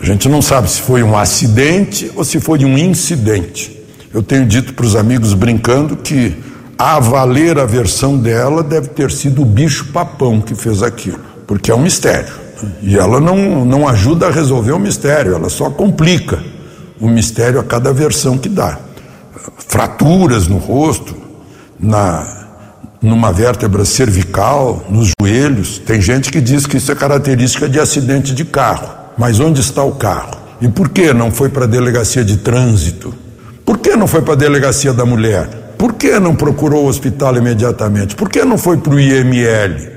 A 0.00 0.04
gente 0.04 0.28
não 0.28 0.40
sabe 0.40 0.70
se 0.70 0.80
foi 0.80 1.02
um 1.02 1.18
acidente 1.18 2.08
ou 2.14 2.22
se 2.24 2.38
foi 2.38 2.64
um 2.64 2.78
incidente. 2.78 3.82
Eu 4.14 4.22
tenho 4.22 4.46
dito 4.46 4.74
para 4.74 4.86
os 4.86 4.94
amigos 4.94 5.34
brincando 5.34 5.96
que 5.96 6.51
a 6.82 6.98
valer 6.98 7.60
a 7.60 7.64
versão 7.64 8.18
dela 8.18 8.60
deve 8.60 8.88
ter 8.88 9.12
sido 9.12 9.42
o 9.42 9.44
bicho 9.44 9.92
papão 9.92 10.40
que 10.40 10.52
fez 10.52 10.82
aquilo, 10.82 11.20
porque 11.46 11.70
é 11.70 11.74
um 11.74 11.80
mistério. 11.80 12.34
E 12.82 12.98
ela 12.98 13.20
não, 13.20 13.64
não 13.64 13.86
ajuda 13.86 14.26
a 14.26 14.32
resolver 14.32 14.72
o 14.72 14.80
mistério, 14.80 15.32
ela 15.32 15.48
só 15.48 15.70
complica 15.70 16.42
o 17.00 17.08
mistério 17.08 17.60
a 17.60 17.62
cada 17.62 17.92
versão 17.92 18.36
que 18.36 18.48
dá. 18.48 18.80
Fraturas 19.58 20.48
no 20.48 20.58
rosto, 20.58 21.14
na 21.78 22.40
numa 23.00 23.32
vértebra 23.32 23.84
cervical, 23.84 24.84
nos 24.88 25.12
joelhos. 25.20 25.78
Tem 25.78 26.00
gente 26.00 26.32
que 26.32 26.40
diz 26.40 26.66
que 26.66 26.78
isso 26.78 26.90
é 26.90 26.96
característica 26.96 27.68
de 27.68 27.78
acidente 27.78 28.34
de 28.34 28.44
carro. 28.44 28.88
Mas 29.16 29.38
onde 29.38 29.60
está 29.60 29.84
o 29.84 29.92
carro? 29.92 30.36
E 30.60 30.68
por 30.68 30.88
que 30.88 31.12
não 31.12 31.30
foi 31.30 31.48
para 31.48 31.64
a 31.64 31.68
delegacia 31.68 32.24
de 32.24 32.38
trânsito? 32.38 33.14
Por 33.64 33.78
que 33.78 33.94
não 33.94 34.06
foi 34.08 34.22
para 34.22 34.34
a 34.34 34.36
delegacia 34.36 34.92
da 34.92 35.04
mulher? 35.04 35.61
Por 35.82 35.94
que 35.94 36.16
não 36.20 36.36
procurou 36.36 36.84
o 36.84 36.86
hospital 36.86 37.36
imediatamente? 37.36 38.14
Por 38.14 38.28
que 38.28 38.44
não 38.44 38.56
foi 38.56 38.76
para 38.76 38.94
o 38.94 39.00
IML? 39.00 39.88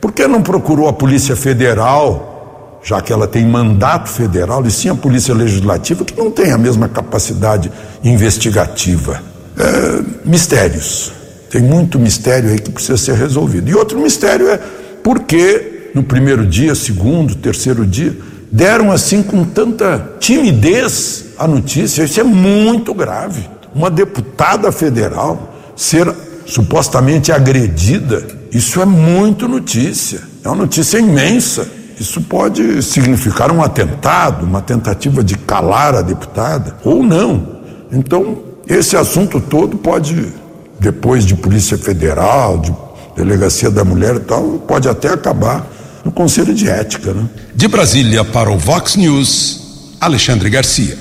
Por 0.00 0.12
que 0.12 0.24
não 0.28 0.40
procurou 0.40 0.86
a 0.86 0.92
Polícia 0.92 1.34
Federal, 1.34 2.78
já 2.84 3.02
que 3.02 3.12
ela 3.12 3.26
tem 3.26 3.44
mandato 3.44 4.08
federal, 4.08 4.64
e 4.64 4.70
sim 4.70 4.88
a 4.88 4.94
Polícia 4.94 5.34
Legislativa, 5.34 6.04
que 6.04 6.16
não 6.16 6.30
tem 6.30 6.52
a 6.52 6.58
mesma 6.58 6.88
capacidade 6.88 7.72
investigativa? 8.04 9.20
É, 9.58 10.02
mistérios. 10.24 11.10
Tem 11.50 11.60
muito 11.60 11.98
mistério 11.98 12.48
aí 12.48 12.60
que 12.60 12.70
precisa 12.70 12.96
ser 12.96 13.16
resolvido. 13.16 13.68
E 13.68 13.74
outro 13.74 13.98
mistério 13.98 14.48
é 14.48 14.60
por 15.02 15.24
que 15.24 15.90
no 15.92 16.04
primeiro 16.04 16.46
dia, 16.46 16.72
segundo, 16.76 17.34
terceiro 17.34 17.84
dia, 17.84 18.16
deram 18.48 18.92
assim 18.92 19.24
com 19.24 19.42
tanta 19.42 20.12
timidez 20.20 21.24
a 21.36 21.48
notícia. 21.48 22.04
Isso 22.04 22.20
é 22.20 22.24
muito 22.24 22.94
grave. 22.94 23.50
Uma 23.74 23.90
deputada 23.90 24.70
federal 24.70 25.54
ser 25.74 26.12
supostamente 26.46 27.32
agredida, 27.32 28.26
isso 28.52 28.80
é 28.80 28.84
muito 28.84 29.48
notícia. 29.48 30.20
É 30.44 30.48
uma 30.48 30.56
notícia 30.56 30.98
imensa. 30.98 31.66
Isso 31.98 32.20
pode 32.22 32.82
significar 32.82 33.52
um 33.52 33.62
atentado, 33.62 34.44
uma 34.44 34.60
tentativa 34.60 35.22
de 35.22 35.36
calar 35.36 35.94
a 35.94 36.02
deputada, 36.02 36.76
ou 36.84 37.02
não. 37.02 37.60
Então, 37.90 38.38
esse 38.66 38.96
assunto 38.96 39.40
todo 39.40 39.76
pode 39.76 40.32
depois 40.80 41.24
de 41.24 41.36
Polícia 41.36 41.78
Federal, 41.78 42.58
de 42.58 42.74
Delegacia 43.14 43.70
da 43.70 43.84
Mulher 43.84 44.16
e 44.16 44.20
tal, 44.20 44.42
pode 44.66 44.88
até 44.88 45.10
acabar 45.10 45.64
no 46.04 46.10
Conselho 46.10 46.52
de 46.52 46.68
Ética. 46.68 47.14
Né? 47.14 47.28
De 47.54 47.68
Brasília 47.68 48.24
para 48.24 48.50
o 48.50 48.58
Vox 48.58 48.96
News, 48.96 49.96
Alexandre 50.00 50.50
Garcia. 50.50 50.98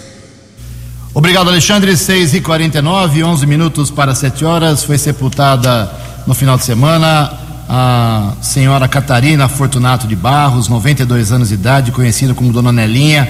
Obrigado, 1.13 1.49
Alexandre. 1.49 1.95
6 1.95 2.35
e 2.35 2.41
49 2.41 3.23
11 3.23 3.45
minutos 3.45 3.91
para 3.91 4.15
7 4.15 4.45
horas. 4.45 4.83
Foi 4.83 4.97
sepultada 4.97 5.91
no 6.25 6.33
final 6.33 6.57
de 6.57 6.63
semana 6.63 7.33
a 7.67 8.33
senhora 8.41 8.87
Catarina 8.87 9.47
Fortunato 9.47 10.07
de 10.07 10.15
Barros, 10.15 10.67
92 10.67 11.31
anos 11.31 11.49
de 11.49 11.53
idade, 11.53 11.91
conhecida 11.91 12.33
como 12.33 12.51
Dona 12.51 12.71
Nelinha, 12.71 13.29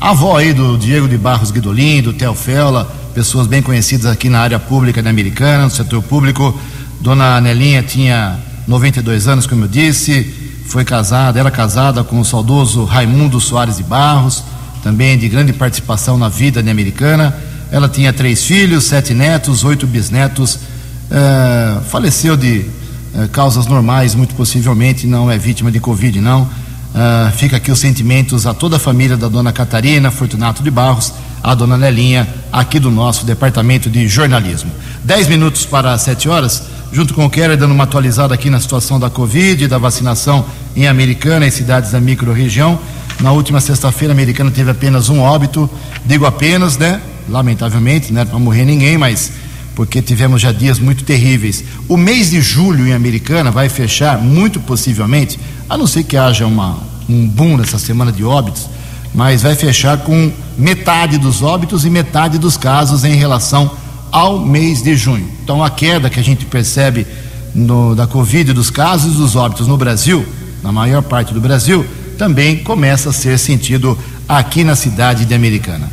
avó 0.00 0.38
aí 0.38 0.54
do 0.54 0.78
Diego 0.78 1.06
de 1.06 1.18
Barros 1.18 1.50
Guidolin, 1.50 2.00
do 2.00 2.14
Theo 2.14 2.34
Fela 2.34 2.90
pessoas 3.14 3.46
bem 3.46 3.62
conhecidas 3.62 4.06
aqui 4.06 4.28
na 4.28 4.40
área 4.40 4.58
pública 4.58 5.00
da 5.00 5.08
Americana, 5.08 5.64
no 5.64 5.70
setor 5.70 6.02
público. 6.02 6.58
Dona 7.00 7.40
Nelinha 7.40 7.82
tinha 7.82 8.38
92 8.66 9.28
anos, 9.28 9.46
como 9.46 9.64
eu 9.64 9.68
disse, 9.68 10.24
foi 10.66 10.84
casada, 10.84 11.38
era 11.38 11.50
casada 11.50 12.02
com 12.02 12.18
o 12.18 12.24
saudoso 12.24 12.84
Raimundo 12.84 13.40
Soares 13.40 13.76
de 13.76 13.84
Barros, 13.84 14.42
também 14.84 15.16
de 15.16 15.30
grande 15.30 15.50
participação 15.50 16.18
na 16.18 16.28
vida 16.28 16.62
da 16.62 16.70
Americana. 16.70 17.34
Ela 17.72 17.88
tinha 17.88 18.12
três 18.12 18.44
filhos, 18.44 18.84
sete 18.84 19.14
netos, 19.14 19.64
oito 19.64 19.86
bisnetos. 19.86 20.56
Uh, 20.56 21.82
faleceu 21.88 22.36
de 22.36 22.66
uh, 23.14 23.26
causas 23.30 23.66
normais, 23.66 24.14
muito 24.14 24.34
possivelmente, 24.34 25.06
não 25.06 25.30
é 25.30 25.38
vítima 25.38 25.72
de 25.72 25.80
Covid, 25.80 26.20
não. 26.20 26.42
Uh, 26.42 27.32
fica 27.34 27.56
aqui 27.56 27.72
os 27.72 27.78
sentimentos 27.78 28.46
a 28.46 28.52
toda 28.52 28.76
a 28.76 28.78
família 28.78 29.16
da 29.16 29.26
dona 29.26 29.52
Catarina 29.52 30.10
Fortunato 30.10 30.62
de 30.62 30.70
Barros 30.70 31.14
a 31.44 31.54
dona 31.54 31.76
Nelinha, 31.76 32.26
aqui 32.50 32.78
do 32.78 32.90
nosso 32.90 33.26
departamento 33.26 33.90
de 33.90 34.08
jornalismo. 34.08 34.70
Dez 35.04 35.28
minutos 35.28 35.66
para 35.66 35.96
sete 35.98 36.26
horas, 36.26 36.62
junto 36.90 37.12
com 37.12 37.26
o 37.26 37.30
Keller, 37.30 37.58
dando 37.58 37.74
uma 37.74 37.84
atualizada 37.84 38.32
aqui 38.32 38.48
na 38.48 38.58
situação 38.58 38.98
da 38.98 39.10
Covid 39.10 39.68
da 39.68 39.76
vacinação 39.76 40.46
em 40.74 40.86
Americana 40.86 41.46
e 41.46 41.50
cidades 41.50 41.90
da 41.90 42.00
microrregião. 42.00 42.78
Na 43.20 43.32
última 43.32 43.60
sexta-feira, 43.60 44.12
a 44.12 44.14
Americana 44.14 44.50
teve 44.50 44.70
apenas 44.70 45.08
um 45.08 45.20
óbito, 45.20 45.68
digo 46.04 46.26
apenas, 46.26 46.76
né? 46.76 47.00
Lamentavelmente, 47.28 48.12
não 48.12 48.20
era 48.20 48.30
para 48.30 48.38
morrer 48.38 48.64
ninguém, 48.64 48.98
mas 48.98 49.32
porque 49.74 50.00
tivemos 50.00 50.40
já 50.40 50.52
dias 50.52 50.78
muito 50.78 51.04
terríveis. 51.04 51.64
O 51.88 51.96
mês 51.96 52.30
de 52.30 52.40
julho 52.40 52.86
em 52.86 52.92
Americana 52.92 53.50
vai 53.50 53.68
fechar, 53.68 54.18
muito 54.18 54.60
possivelmente, 54.60 55.38
a 55.68 55.76
não 55.76 55.86
ser 55.86 56.04
que 56.04 56.16
haja 56.16 56.46
uma, 56.46 56.78
um 57.08 57.26
boom 57.26 57.56
nessa 57.56 57.78
semana 57.78 58.12
de 58.12 58.24
óbitos, 58.24 58.68
mas 59.14 59.42
vai 59.42 59.54
fechar 59.54 59.98
com 59.98 60.32
metade 60.56 61.18
dos 61.18 61.42
óbitos 61.42 61.84
e 61.84 61.90
metade 61.90 62.38
dos 62.38 62.56
casos 62.56 63.04
em 63.04 63.14
relação 63.14 63.70
ao 64.10 64.38
mês 64.38 64.82
de 64.82 64.96
junho. 64.96 65.28
Então, 65.42 65.62
a 65.62 65.70
queda 65.70 66.10
que 66.10 66.20
a 66.20 66.24
gente 66.24 66.44
percebe 66.44 67.06
no, 67.54 67.94
da 67.94 68.06
Covid, 68.06 68.52
dos 68.52 68.70
casos 68.70 69.14
e 69.14 69.18
dos 69.18 69.36
óbitos 69.36 69.66
no 69.66 69.76
Brasil, 69.76 70.24
na 70.62 70.72
maior 70.72 71.02
parte 71.02 71.34
do 71.34 71.40
Brasil, 71.40 71.84
também 72.14 72.56
começa 72.56 73.10
a 73.10 73.12
ser 73.12 73.38
sentido 73.38 73.98
aqui 74.28 74.64
na 74.64 74.74
cidade 74.74 75.24
de 75.24 75.34
Americana. 75.34 75.88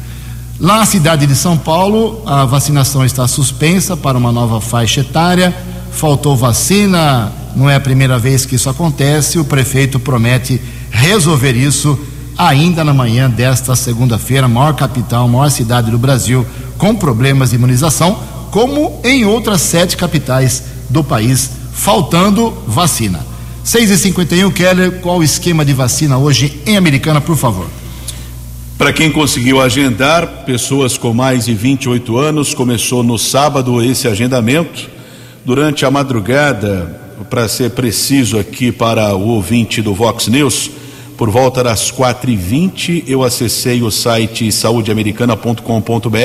Lá 0.60 0.78
na 0.78 0.86
cidade 0.86 1.26
de 1.26 1.36
São 1.36 1.58
Paulo, 1.58 2.22
a 2.26 2.46
vacinação 2.46 3.04
está 3.04 3.28
suspensa 3.28 3.98
para 3.98 4.18
uma 4.18 4.32
nova 4.32 4.62
faixa 4.62 5.02
etária. 5.02 5.54
Faltou 5.92 6.38
vacina, 6.38 7.32
não 7.56 7.70
é 7.70 7.76
a 7.76 7.80
primeira 7.80 8.20
vez 8.20 8.46
que 8.46 8.56
isso 8.56 8.70
acontece. 8.70 9.40
O 9.40 9.44
prefeito 9.44 10.00
promete 10.00 10.62
resolver 10.92 11.54
isso 11.54 12.00
ainda 12.38 12.84
na 12.84 12.94
manhã 12.94 13.30
desta 13.30 13.76
segunda-feira, 13.76 14.48
maior 14.48 14.74
capital, 14.76 15.28
maior 15.28 15.50
cidade 15.50 15.92
do 15.92 15.98
Brasil, 15.98 16.46
com 16.78 16.96
problemas 16.96 17.50
de 17.50 17.56
imunização, 17.56 18.18
como 18.52 19.00
em 19.04 19.26
outras 19.26 19.62
sete 19.62 19.98
capitais 19.98 20.64
do 20.90 21.04
país, 21.04 21.52
faltando 21.74 22.52
vacina. 22.68 23.31
6h51, 23.66 24.52
Keller, 24.52 25.00
qual 25.02 25.20
o 25.20 25.24
esquema 25.24 25.64
de 25.64 25.72
vacina 25.72 26.18
hoje 26.18 26.60
em 26.66 26.78
Americana, 26.78 27.22
por 27.22 27.38
favor? 27.38 27.68
Para 28.76 28.92
quem 28.92 29.12
conseguiu 29.12 29.62
agendar, 29.62 30.44
pessoas 30.46 30.98
com 30.98 31.14
mais 31.14 31.46
de 31.46 31.54
28 31.54 32.18
anos, 32.18 32.56
começou 32.56 33.04
no 33.04 33.20
sábado 33.20 33.84
esse 33.84 34.08
agendamento. 34.08 34.90
Durante 35.46 35.86
a 35.86 35.92
madrugada, 35.92 37.00
para 37.30 37.48
ser 37.48 37.70
preciso 37.72 38.40
aqui 38.40 38.72
para 38.72 39.16
o 39.16 39.28
ouvinte 39.28 39.80
do 39.84 39.94
Vox 39.94 40.28
News, 40.28 40.72
por 41.16 41.30
volta 41.30 41.64
das 41.64 41.92
quatro 41.92 42.32
e 42.32 42.36
vinte, 42.36 43.04
eu 43.06 43.24
acessei 43.24 43.84
o 43.84 43.92
site 43.92 44.52
saudeamericana.com.br. 44.52 46.18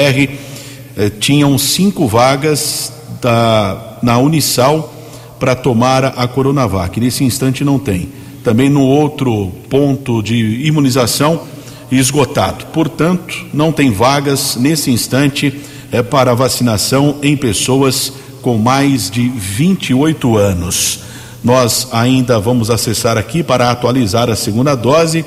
Eh, 0.96 1.10
tinham 1.20 1.58
cinco 1.58 2.08
vagas 2.08 2.90
da, 3.20 3.98
na 4.02 4.16
Unisal 4.16 4.95
para 5.38 5.54
tomar 5.54 6.04
a 6.04 6.26
Coronavac. 6.26 6.98
Nesse 7.00 7.24
instante 7.24 7.64
não 7.64 7.78
tem. 7.78 8.08
Também 8.42 8.68
no 8.68 8.82
outro 8.82 9.52
ponto 9.68 10.22
de 10.22 10.66
imunização 10.66 11.42
esgotado. 11.90 12.66
Portanto, 12.66 13.46
não 13.52 13.72
tem 13.72 13.90
vagas 13.90 14.56
nesse 14.56 14.90
instante 14.90 15.60
é, 15.92 16.02
para 16.02 16.34
vacinação 16.34 17.16
em 17.22 17.36
pessoas 17.36 18.12
com 18.42 18.56
mais 18.56 19.10
de 19.10 19.28
28 19.28 20.36
anos. 20.36 21.00
Nós 21.42 21.88
ainda 21.92 22.40
vamos 22.40 22.70
acessar 22.70 23.16
aqui 23.16 23.42
para 23.42 23.70
atualizar 23.70 24.28
a 24.30 24.36
segunda 24.36 24.74
dose 24.74 25.24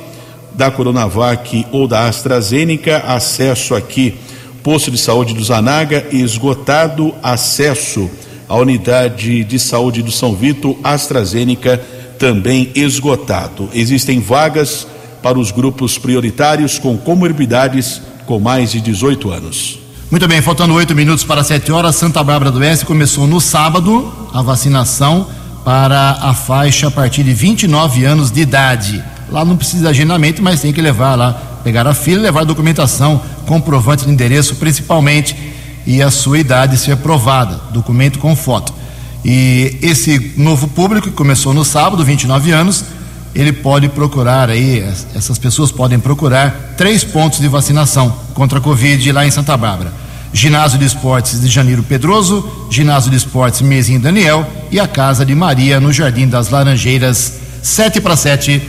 da 0.54 0.70
Coronavac 0.70 1.66
ou 1.72 1.88
da 1.88 2.08
AstraZeneca. 2.08 2.98
Acesso 3.08 3.76
aqui, 3.76 4.16
posto 4.64 4.92
de 4.92 4.98
saúde 4.98 5.34
do 5.34 5.44
Zanaga, 5.44 6.06
esgotado. 6.12 7.14
Acesso 7.24 8.10
à 8.50 8.58
unidade 8.58 9.44
de 9.44 9.60
saúde 9.60 10.02
do 10.02 10.12
São 10.12 10.34
Vito, 10.36 10.76
AstraZeneca, 10.84 11.78
também 12.18 12.72
esgotado. 12.74 13.70
Existem 13.74 14.20
vagas 14.20 14.88
para 15.22 15.38
os 15.38 15.52
grupos 15.52 16.00
prioritários 16.00 16.80
com 16.80 16.98
comorbidades 16.98 18.02
com 18.26 18.40
mais 18.40 18.72
de 18.72 18.82
18 18.82 19.32
anos. 19.32 19.80
Muito 20.10 20.28
bem, 20.28 20.42
faltando 20.42 20.74
oito 20.74 20.96
minutos 20.96 21.24
para 21.24 21.44
sete 21.44 21.72
horas, 21.72 21.96
Santa 21.96 22.24
Bárbara 22.24 22.52
do 22.52 22.60
Oeste 22.60 22.86
começou 22.86 23.28
no 23.28 23.40
sábado 23.40 24.12
a 24.34 24.42
vacinação 24.42 25.28
para 25.64 26.18
a 26.22 26.34
faixa 26.34 26.88
a 26.88 26.92
partir 26.92 27.24
de 27.24 27.32
29 27.32 28.06
anos 28.06 28.32
de 28.32 28.42
idade. 28.42 29.04
Lá 29.32 29.46
não 29.46 29.56
precisa 29.56 29.84
de 29.84 29.90
agendamento, 29.90 30.42
mas 30.42 30.62
tem 30.62 30.74
que 30.74 30.82
levar 30.82 31.14
lá, 31.14 31.34
pegar 31.64 31.86
a 31.86 31.94
fila, 31.94 32.24
levar 32.24 32.42
a 32.42 32.46
documentação, 32.46 33.22
comprovante 33.46 34.06
de 34.06 34.12
endereço 34.12 34.56
principalmente 34.56 35.36
e 35.86 36.02
a 36.02 36.12
sua 36.12 36.40
idade 36.40 36.78
ser 36.78 36.94
aprovada, 36.94 37.60
documento 37.72 38.20
com 38.20 38.36
foto. 38.36 38.74
E 39.24 39.78
esse 39.82 40.34
novo 40.38 40.68
público 40.68 41.10
que 41.10 41.16
começou 41.16 41.54
no 41.54 41.66
sábado, 41.66 42.04
29 42.04 42.52
anos, 42.52 42.86
ele 43.36 43.52
pode 43.52 43.90
procurar 43.90 44.50
aí, 44.50 44.84
essas 45.16 45.38
pessoas 45.38 45.72
podem 45.72 46.00
procurar 46.00 46.74
três 46.78 47.04
pontos 47.04 47.40
de 47.40 47.48
vacinação 47.48 48.16
contra 48.34 48.60
a 48.60 48.62
Covid 48.62 49.12
lá 49.12 49.26
em 49.26 49.32
Santa 49.32 49.56
Bárbara. 49.56 49.94
Ginásio 50.32 50.78
de 50.78 50.86
Esportes 50.86 51.42
de 51.42 51.48
Janeiro 51.48 51.82
Pedroso, 51.84 52.68
Ginásio 52.70 53.10
de 53.10 53.18
Esportes 53.18 53.62
Mezinho 53.62 54.00
Daniel 54.00 54.48
e 54.72 54.80
a 54.80 54.88
Casa 54.88 55.26
de 55.26 55.34
Maria 55.34 55.80
no 55.80 55.92
Jardim 55.92 56.28
das 56.28 56.50
Laranjeiras, 56.50 57.34
7 57.64 58.00
para 58.00 58.16
7. 58.16 58.62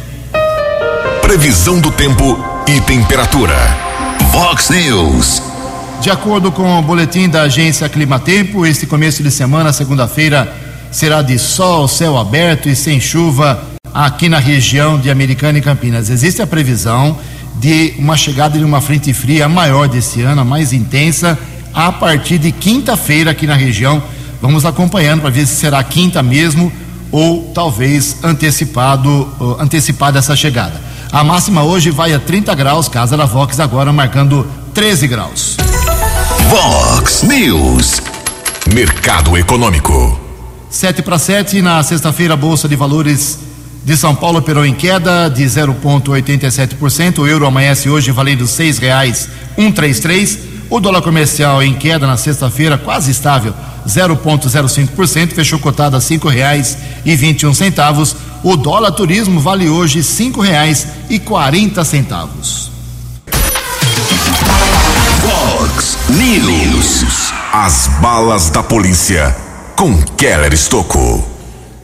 Previsão 1.21 1.79
do 1.79 1.91
tempo 1.91 2.43
e 2.67 2.81
temperatura. 2.81 3.57
Vox 4.33 4.71
News. 4.71 5.50
De 6.01 6.09
acordo 6.09 6.51
com 6.51 6.79
o 6.79 6.83
boletim 6.83 7.29
da 7.29 7.43
agência 7.43 7.87
Climatempo, 7.87 8.65
este 8.65 8.87
começo 8.87 9.23
de 9.23 9.31
semana, 9.31 9.71
segunda-feira, 9.71 10.51
será 10.91 11.21
de 11.21 11.39
sol, 11.39 11.87
céu 11.87 12.17
aberto 12.17 12.71
e 12.71 12.75
sem 12.75 12.99
chuva 12.99 13.63
aqui 13.93 14.27
na 14.27 14.39
região 14.39 14.99
de 14.99 15.11
Americana 15.11 15.59
e 15.59 15.61
Campinas. 15.61 16.09
Existe 16.09 16.41
a 16.41 16.47
previsão 16.47 17.19
de 17.57 17.93
uma 17.99 18.17
chegada 18.17 18.59
de 18.59 18.65
uma 18.65 18.81
frente 18.81 19.13
fria 19.13 19.47
maior 19.47 19.89
desse 19.89 20.23
ano, 20.23 20.41
a 20.41 20.45
mais 20.45 20.73
intensa, 20.73 21.39
a 21.75 21.93
partir 21.93 22.39
de 22.39 22.51
quinta-feira 22.51 23.33
aqui 23.33 23.47
na 23.47 23.55
região. 23.55 24.03
Vamos 24.41 24.65
acompanhando 24.65 25.21
para 25.21 25.31
ver 25.31 25.47
se 25.47 25.57
será 25.57 25.85
quinta 25.85 26.23
mesmo 26.23 26.73
ou 27.13 27.53
talvez 27.55 28.17
antecipado, 28.25 29.29
antecipada 29.61 30.19
essa 30.19 30.35
chegada. 30.35 30.81
A 31.13 31.23
máxima 31.23 31.63
hoje 31.63 31.91
vai 31.91 32.15
a 32.15 32.19
30 32.19 32.55
graus, 32.55 32.89
casa 32.89 33.19
da 33.19 33.27
Vox 33.27 33.61
agora 33.61 33.93
marcando 33.93 34.47
13 34.73 35.07
graus. 35.07 35.70
Vox 36.49 37.23
News. 37.23 38.01
Mercado 38.73 39.37
Econômico. 39.37 40.19
7 40.71 41.03
para 41.03 41.19
7 41.19 41.61
na 41.61 41.83
sexta-feira, 41.83 42.37
Bolsa 42.37 42.69
de 42.69 42.77
Valores 42.77 43.39
de 43.85 43.97
São 43.97 44.15
Paulo 44.15 44.39
operou 44.39 44.65
em 44.65 44.75
queda 44.75 45.29
de 45.29 45.45
0,87%. 45.45 47.19
O 47.19 47.27
euro 47.27 47.47
amanhece 47.47 47.91
hoje 47.91 48.11
valendo 48.11 48.41
R$ 48.43 48.47
6,133. 48.47 50.39
O 50.71 50.81
dólar 50.81 51.03
comercial 51.03 51.63
em 51.63 51.75
queda 51.75 52.07
na 52.07 52.17
sexta-feira, 52.17 52.79
quase 52.79 53.11
estável, 53.11 53.53
0,05%, 53.87 55.33
fechou 55.33 55.59
cotado 55.59 55.97
a 55.97 56.01
cinco 56.01 56.29
reais 56.29 56.79
e 57.05 57.17
vinte 57.17 57.43
e 57.43 57.47
um 57.47 57.53
centavos. 57.55 58.15
O 58.43 58.57
dólar 58.57 58.93
turismo 58.93 59.41
vale 59.41 59.69
hoje 59.69 60.03
cinco 60.03 60.41
reais 60.41 60.87
e 61.09 61.19
quarenta 61.19 61.85
centavos. 61.85 62.70
Fox 65.61 65.99
News. 66.09 67.35
As 67.53 67.87
balas 68.01 68.49
da 68.49 68.63
polícia 68.63 69.37
com 69.77 69.95
Keller 70.17 70.55
Estocco. 70.55 71.23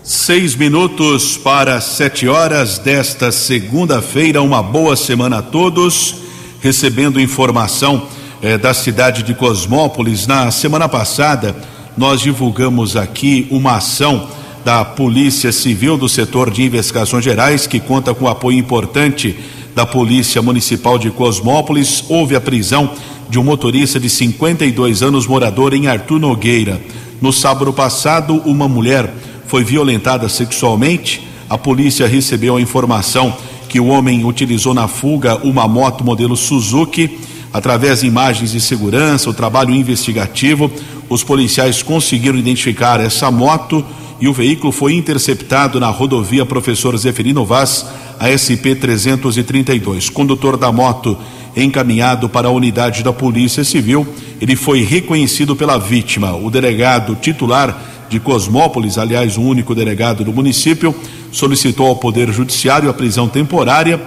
Seis 0.03 0.57
minutos 0.57 1.37
para 1.37 1.79
sete 1.83 2.27
horas 2.27 2.79
desta 2.79 3.31
segunda-feira. 3.31 4.41
Uma 4.41 4.63
boa 4.63 4.97
semana 4.97 5.41
a 5.41 5.43
todos. 5.43 6.15
Recebendo 6.63 7.21
informação 7.21 8.09
eh, 8.41 8.57
da 8.57 8.73
cidade 8.73 9.23
de 9.23 9.35
Cosmópolis. 9.35 10.27
Na 10.27 10.51
semana 10.51 10.89
passada, 10.89 11.55
nós 11.99 12.23
divulgamos 12.23 12.97
aqui 12.97 13.47
uma 13.51 13.77
ação 13.77 14.27
da 14.65 14.87
Polícia 14.87 15.53
Civil 15.53 15.99
do 15.99 16.09
setor 16.09 16.51
de 16.51 16.63
investigações 16.63 17.23
gerais, 17.23 17.67
que 17.67 17.79
conta 17.79 18.15
com 18.15 18.27
apoio 18.27 18.59
importante 18.59 19.39
da 19.75 19.85
Polícia 19.85 20.41
Municipal 20.41 20.99
de 20.99 21.11
Cosmópolis. 21.11 22.03
Houve 22.09 22.35
a 22.35 22.41
prisão 22.41 22.95
de 23.29 23.39
um 23.39 23.45
motorista 23.45 23.99
de 23.99 24.09
52 24.09 25.03
anos, 25.03 25.27
morador 25.27 25.75
em 25.75 25.87
Artur 25.87 26.19
Nogueira. 26.19 26.81
No 27.21 27.33
sábado 27.33 27.73
passado, 27.73 28.43
uma 28.45 28.69
mulher 28.69 29.13
foi 29.47 29.65
violentada 29.65 30.29
sexualmente. 30.29 31.27
A 31.49 31.57
polícia 31.57 32.07
recebeu 32.07 32.57
a 32.57 32.61
informação 32.61 33.37
que 33.69 33.81
o 33.81 33.87
homem 33.87 34.25
utilizou 34.25 34.75
na 34.75 34.89
fuga 34.89 35.37
uma 35.45 35.67
moto 35.67 36.05
modelo 36.05 36.37
Suzuki. 36.37 37.19
Através 37.53 38.01
de 38.01 38.07
imagens 38.07 38.53
de 38.53 38.61
segurança, 38.61 39.31
o 39.31 39.35
trabalho 39.35 39.75
investigativo, 39.75 40.71
os 41.09 41.25
policiais 41.25 41.83
conseguiram 41.83 42.39
identificar 42.39 43.01
essa 43.01 43.31
moto 43.31 43.85
e 44.21 44.29
o 44.29 44.33
veículo 44.33 44.73
foi 44.73 44.95
interceptado 44.95 45.79
na 45.79 45.89
rodovia 45.89 46.47
Professor 46.47 46.97
Zeferino 46.97 47.45
Vaz, 47.45 47.87
ASP 48.19 48.75
332. 48.75 50.09
Condutor 50.11 50.57
da 50.57 50.71
moto 50.73 51.17
encaminhado 51.57 52.29
para 52.29 52.49
a 52.49 52.51
unidade 52.51 53.03
da 53.03 53.13
Polícia 53.13 53.65
Civil, 53.65 54.07
ele 54.41 54.55
foi 54.55 54.83
reconhecido 54.83 55.57
pela 55.57 55.79
vítima. 55.79 56.37
O 56.37 56.51
delegado 56.51 57.17
titular 57.17 58.07
de 58.09 58.21
Cosmópolis, 58.21 58.99
aliás, 58.99 59.37
o 59.37 59.43
único 59.43 59.75
delegado 59.75 60.23
do 60.23 60.33
município, 60.33 60.95
solicitou 61.33 61.87
ao 61.87 61.97
Poder 61.97 62.31
Judiciário 62.31 62.91
a 62.91 62.95
prisão 62.95 63.29
temporária. 63.29 64.01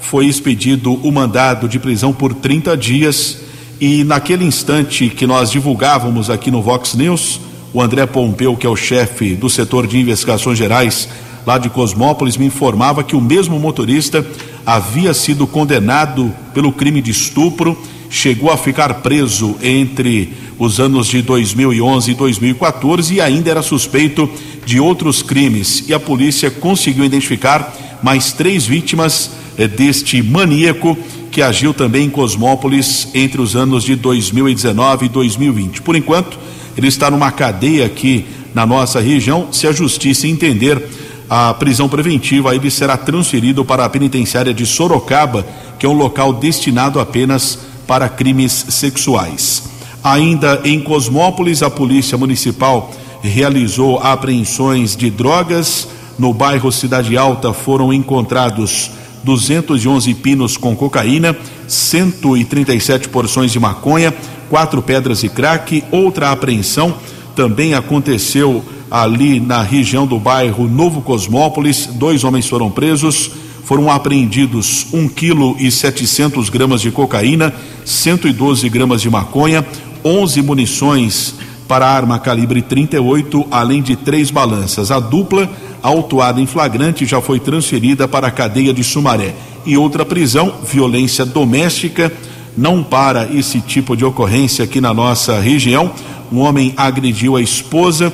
Foi 0.00 0.26
expedido 0.26 0.94
o 0.94 1.10
mandado 1.10 1.68
de 1.68 1.78
prisão 1.78 2.12
por 2.12 2.34
30 2.34 2.76
dias. 2.76 3.38
E 3.80 4.04
naquele 4.04 4.44
instante 4.44 5.08
que 5.08 5.26
nós 5.26 5.50
divulgávamos 5.50 6.30
aqui 6.30 6.50
no 6.50 6.62
Vox 6.62 6.94
News, 6.94 7.40
o 7.72 7.80
André 7.80 8.06
Pompeu, 8.06 8.54
que 8.56 8.66
é 8.66 8.70
o 8.70 8.76
chefe 8.76 9.34
do 9.34 9.48
setor 9.48 9.86
de 9.86 9.98
investigações 9.98 10.58
gerais 10.58 11.08
lá 11.46 11.58
de 11.58 11.68
Cosmópolis, 11.68 12.36
me 12.36 12.46
informava 12.46 13.02
que 13.02 13.16
o 13.16 13.20
mesmo 13.20 13.58
motorista 13.58 14.24
havia 14.64 15.12
sido 15.12 15.46
condenado 15.46 16.32
pelo 16.54 16.72
crime 16.72 17.02
de 17.02 17.10
estupro, 17.10 17.76
chegou 18.08 18.50
a 18.50 18.56
ficar 18.56 18.94
preso 18.94 19.56
entre 19.62 20.32
os 20.58 20.78
anos 20.78 21.08
de 21.08 21.22
2011 21.22 22.10
e 22.10 22.14
2014 22.14 23.14
e 23.14 23.20
ainda 23.20 23.50
era 23.50 23.62
suspeito 23.62 24.28
de 24.64 24.78
outros 24.78 25.22
crimes. 25.22 25.84
E 25.88 25.94
a 25.94 25.98
polícia 25.98 26.50
conseguiu 26.50 27.04
identificar 27.04 28.00
mais 28.02 28.32
três 28.32 28.66
vítimas 28.66 29.30
eh, 29.56 29.66
deste 29.66 30.22
maníaco 30.22 30.96
que 31.30 31.40
agiu 31.40 31.72
também 31.72 32.06
em 32.06 32.10
Cosmópolis 32.10 33.08
entre 33.14 33.40
os 33.40 33.56
anos 33.56 33.84
de 33.84 33.96
2019 33.96 35.06
e 35.06 35.08
2020. 35.08 35.80
Por 35.80 35.96
enquanto, 35.96 36.38
ele 36.76 36.88
está 36.88 37.10
numa 37.10 37.32
cadeia 37.32 37.86
aqui 37.86 38.26
na 38.54 38.66
nossa 38.66 39.00
região. 39.00 39.48
Se 39.50 39.66
a 39.66 39.72
justiça 39.72 40.26
entender 40.26 40.86
a 41.34 41.54
prisão 41.54 41.88
preventiva, 41.88 42.54
ele 42.54 42.70
será 42.70 42.94
transferido 42.94 43.64
para 43.64 43.86
a 43.86 43.88
penitenciária 43.88 44.52
de 44.52 44.66
Sorocaba, 44.66 45.46
que 45.78 45.86
é 45.86 45.88
um 45.88 45.94
local 45.94 46.30
destinado 46.30 47.00
apenas 47.00 47.58
para 47.86 48.06
crimes 48.06 48.66
sexuais. 48.68 49.62
Ainda 50.04 50.60
em 50.62 50.78
Cosmópolis, 50.78 51.62
a 51.62 51.70
Polícia 51.70 52.18
Municipal 52.18 52.90
realizou 53.22 53.98
apreensões 53.98 54.94
de 54.94 55.08
drogas. 55.08 55.88
No 56.18 56.34
bairro 56.34 56.70
Cidade 56.70 57.16
Alta 57.16 57.54
foram 57.54 57.94
encontrados 57.94 58.90
211 59.24 60.12
pinos 60.12 60.58
com 60.58 60.76
cocaína, 60.76 61.34
137 61.66 63.08
porções 63.08 63.50
de 63.50 63.58
maconha, 63.58 64.12
quatro 64.50 64.82
pedras 64.82 65.22
de 65.22 65.30
crack. 65.30 65.82
Outra 65.90 66.30
apreensão 66.30 66.94
também 67.34 67.72
aconteceu 67.72 68.62
ali 68.92 69.40
na 69.40 69.62
região 69.62 70.06
do 70.06 70.18
bairro 70.18 70.68
Novo 70.68 71.00
Cosmópolis. 71.00 71.86
Dois 71.86 72.24
homens 72.24 72.46
foram 72.46 72.70
presos. 72.70 73.30
Foram 73.64 73.90
apreendidos 73.90 74.88
1 74.92 75.08
quilo 75.08 75.56
e 75.58 75.70
700 75.70 76.50
gramas 76.50 76.82
de 76.82 76.90
cocaína, 76.90 77.54
112 77.86 78.68
gramas 78.68 79.00
de 79.00 79.08
maconha, 79.08 79.64
11 80.04 80.42
munições 80.42 81.36
para 81.66 81.86
arma 81.86 82.18
calibre 82.18 82.60
38, 82.60 83.46
além 83.50 83.80
de 83.80 83.96
três 83.96 84.30
balanças. 84.30 84.90
A 84.90 85.00
dupla, 85.00 85.48
autuada 85.80 86.38
em 86.40 86.44
flagrante, 86.44 87.06
já 87.06 87.22
foi 87.22 87.40
transferida 87.40 88.06
para 88.06 88.26
a 88.26 88.32
cadeia 88.32 88.74
de 88.74 88.84
Sumaré. 88.84 89.32
E 89.64 89.74
outra 89.74 90.04
prisão, 90.04 90.52
violência 90.64 91.24
doméstica. 91.24 92.12
Não 92.54 92.82
para 92.82 93.32
esse 93.32 93.60
tipo 93.60 93.96
de 93.96 94.04
ocorrência 94.04 94.64
aqui 94.64 94.82
na 94.82 94.92
nossa 94.92 95.40
região. 95.40 95.92
Um 96.30 96.40
homem 96.40 96.74
agrediu 96.76 97.36
a 97.36 97.40
esposa, 97.40 98.12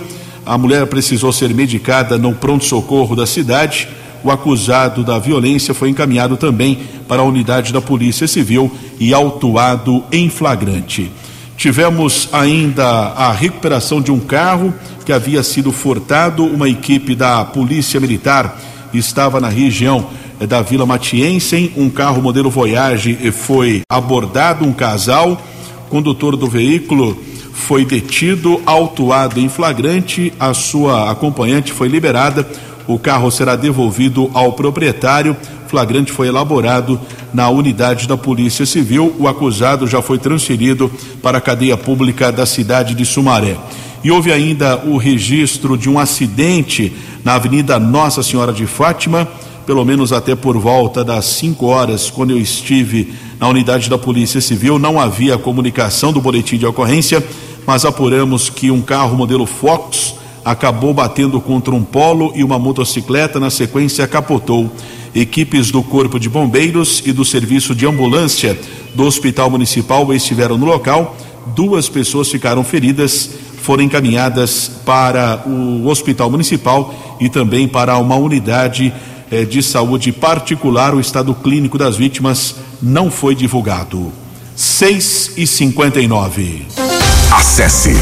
a 0.49 0.57
mulher 0.57 0.87
precisou 0.87 1.31
ser 1.31 1.53
medicada 1.53 2.17
no 2.17 2.35
pronto-socorro 2.35 3.15
da 3.15 3.27
cidade. 3.27 3.87
O 4.25 4.31
acusado 4.31 5.05
da 5.05 5.19
violência 5.19 5.75
foi 5.75 5.91
encaminhado 5.91 6.37
também 6.37 6.79
para 7.07 7.21
a 7.21 7.25
unidade 7.25 7.73
da 7.73 7.81
Polícia 7.81 8.27
Civil 8.27 8.73
e 8.99 9.13
autuado 9.13 10.03
em 10.11 10.31
flagrante. 10.31 11.13
Tivemos 11.57 12.29
ainda 12.33 12.85
a 12.85 13.31
recuperação 13.31 14.01
de 14.01 14.11
um 14.11 14.19
carro 14.19 14.73
que 15.05 15.13
havia 15.13 15.43
sido 15.43 15.71
furtado. 15.71 16.45
Uma 16.45 16.69
equipe 16.69 17.15
da 17.15 17.45
Polícia 17.45 18.01
Militar 18.01 18.59
estava 18.95 19.41
na 19.41 19.49
região 19.49 20.07
da 20.41 20.63
Vila 20.63 20.87
Matiense. 20.87 21.73
Um 21.77 21.91
carro 21.91 22.23
modelo 22.23 22.49
Voyage 22.49 23.15
foi 23.33 23.83
abordado, 23.89 24.65
um 24.65 24.73
casal. 24.73 25.41
O 25.87 25.91
condutor 25.91 26.37
do 26.37 26.49
veículo 26.49 27.28
foi 27.59 27.85
detido, 27.85 28.63
autuado 28.65 29.39
em 29.39 29.49
flagrante. 29.49 30.33
A 30.39 30.55
sua 30.55 31.11
acompanhante 31.11 31.73
foi 31.73 31.89
liberada. 31.89 32.49
O 32.87 32.99
carro 32.99 33.31
será 33.31 33.57
devolvido 33.57 34.31
ao 34.33 34.53
proprietário. 34.53 35.37
flagrante 35.67 36.11
foi 36.11 36.29
elaborado 36.29 36.99
na 37.35 37.51
unidade 37.51 38.09
da 38.09 38.17
Polícia 38.17 38.65
Civil. 38.65 39.15
O 39.19 39.29
acusado 39.29 39.87
já 39.87 40.01
foi 40.01 40.19
transferido 40.19 40.91
para 41.23 41.39
a 41.39 41.41
cadeia 41.43 41.77
pública 41.77 42.33
da 42.33 42.47
cidade 42.47 42.95
de 42.95 43.05
Sumaré. 43.05 43.57
E 44.03 44.11
houve 44.11 44.33
ainda 44.33 44.79
o 44.87 44.97
registro 44.97 45.77
de 45.77 45.91
um 45.91 45.99
acidente 45.99 46.93
na 47.23 47.35
Avenida 47.35 47.79
Nossa 47.79 48.23
Senhora 48.23 48.53
de 48.53 48.67
Fátima, 48.67 49.29
pelo 49.67 49.85
menos 49.85 50.13
até 50.13 50.35
por 50.35 50.57
volta 50.57 51.05
das 51.05 51.27
5 51.27 51.67
horas, 51.67 52.09
quando 52.09 52.31
eu 52.31 52.39
estive 52.39 53.13
na 53.39 53.47
unidade 53.49 53.91
da 53.91 53.99
Polícia 53.99 54.41
Civil, 54.41 54.79
não 54.79 54.99
havia 54.99 55.37
comunicação 55.37 56.11
do 56.13 56.23
boletim 56.23 56.57
de 56.57 56.65
ocorrência, 56.65 57.23
mas 57.69 57.85
apuramos 57.85 58.49
que 58.49 58.71
um 58.71 58.81
carro 58.81 59.15
modelo 59.15 59.45
Fox 59.45 60.15
acabou 60.43 60.95
batendo 60.95 61.39
contra 61.39 61.75
um 61.75 61.85
polo 61.85 62.33
e 62.35 62.43
uma 62.43 62.59
motocicleta, 62.59 63.39
na 63.39 63.51
sequência 63.51 64.09
capotou. 64.09 64.73
Equipes 65.15 65.71
do 65.71 65.83
Corpo 65.83 66.19
de 66.19 66.31
Bombeiros 66.31 67.03
e 67.05 67.13
do 67.13 67.27
Serviço 67.27 67.75
de 67.75 67.85
Ambulância 67.85 68.59
do 68.95 69.05
Hospital 69.05 69.51
Municipal 69.51 70.15
estiveram 70.15 70.57
no 70.57 70.65
local. 70.65 71.15
Duas 71.55 71.91
pessoas 71.91 72.31
ficaram 72.31 72.65
feridas, 72.65 73.29
foram 73.61 73.83
encaminhadas 73.83 74.71
para 74.87 75.43
o 75.47 75.87
Hospital 75.89 76.31
Municipal 76.31 77.19
e 77.21 77.29
também 77.29 77.69
para 77.69 77.99
uma 77.99 78.17
unidade 78.17 78.91
eh, 79.31 79.45
de 79.45 79.63
saúde 79.63 80.11
particular. 80.11 80.95
O 80.95 81.01
estado 81.01 81.35
clínico 81.35 81.77
das 81.77 81.99
vítimas 81.99 82.55
não 82.81 83.11
foi 83.11 83.35
divulgado. 83.35 84.11
6 84.57 85.33
e 85.37 85.47
59. 85.47 86.98
Acesse 87.31 87.93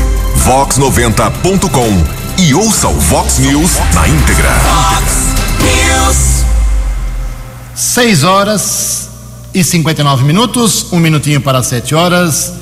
vox90.com 0.44 2.42
e 2.42 2.54
ouça 2.54 2.86
o 2.86 2.94
Vox 2.94 3.38
News 3.38 3.72
na 3.92 4.08
íntegra. 4.08 4.50
Fox 4.60 5.34
News. 5.60 6.44
6 7.74 8.22
horas 8.22 9.08
e 9.52 9.64
59 9.64 10.24
minutos, 10.24 10.86
um 10.92 11.00
minutinho 11.00 11.40
para 11.40 11.60
7 11.60 11.92
horas. 11.92 12.52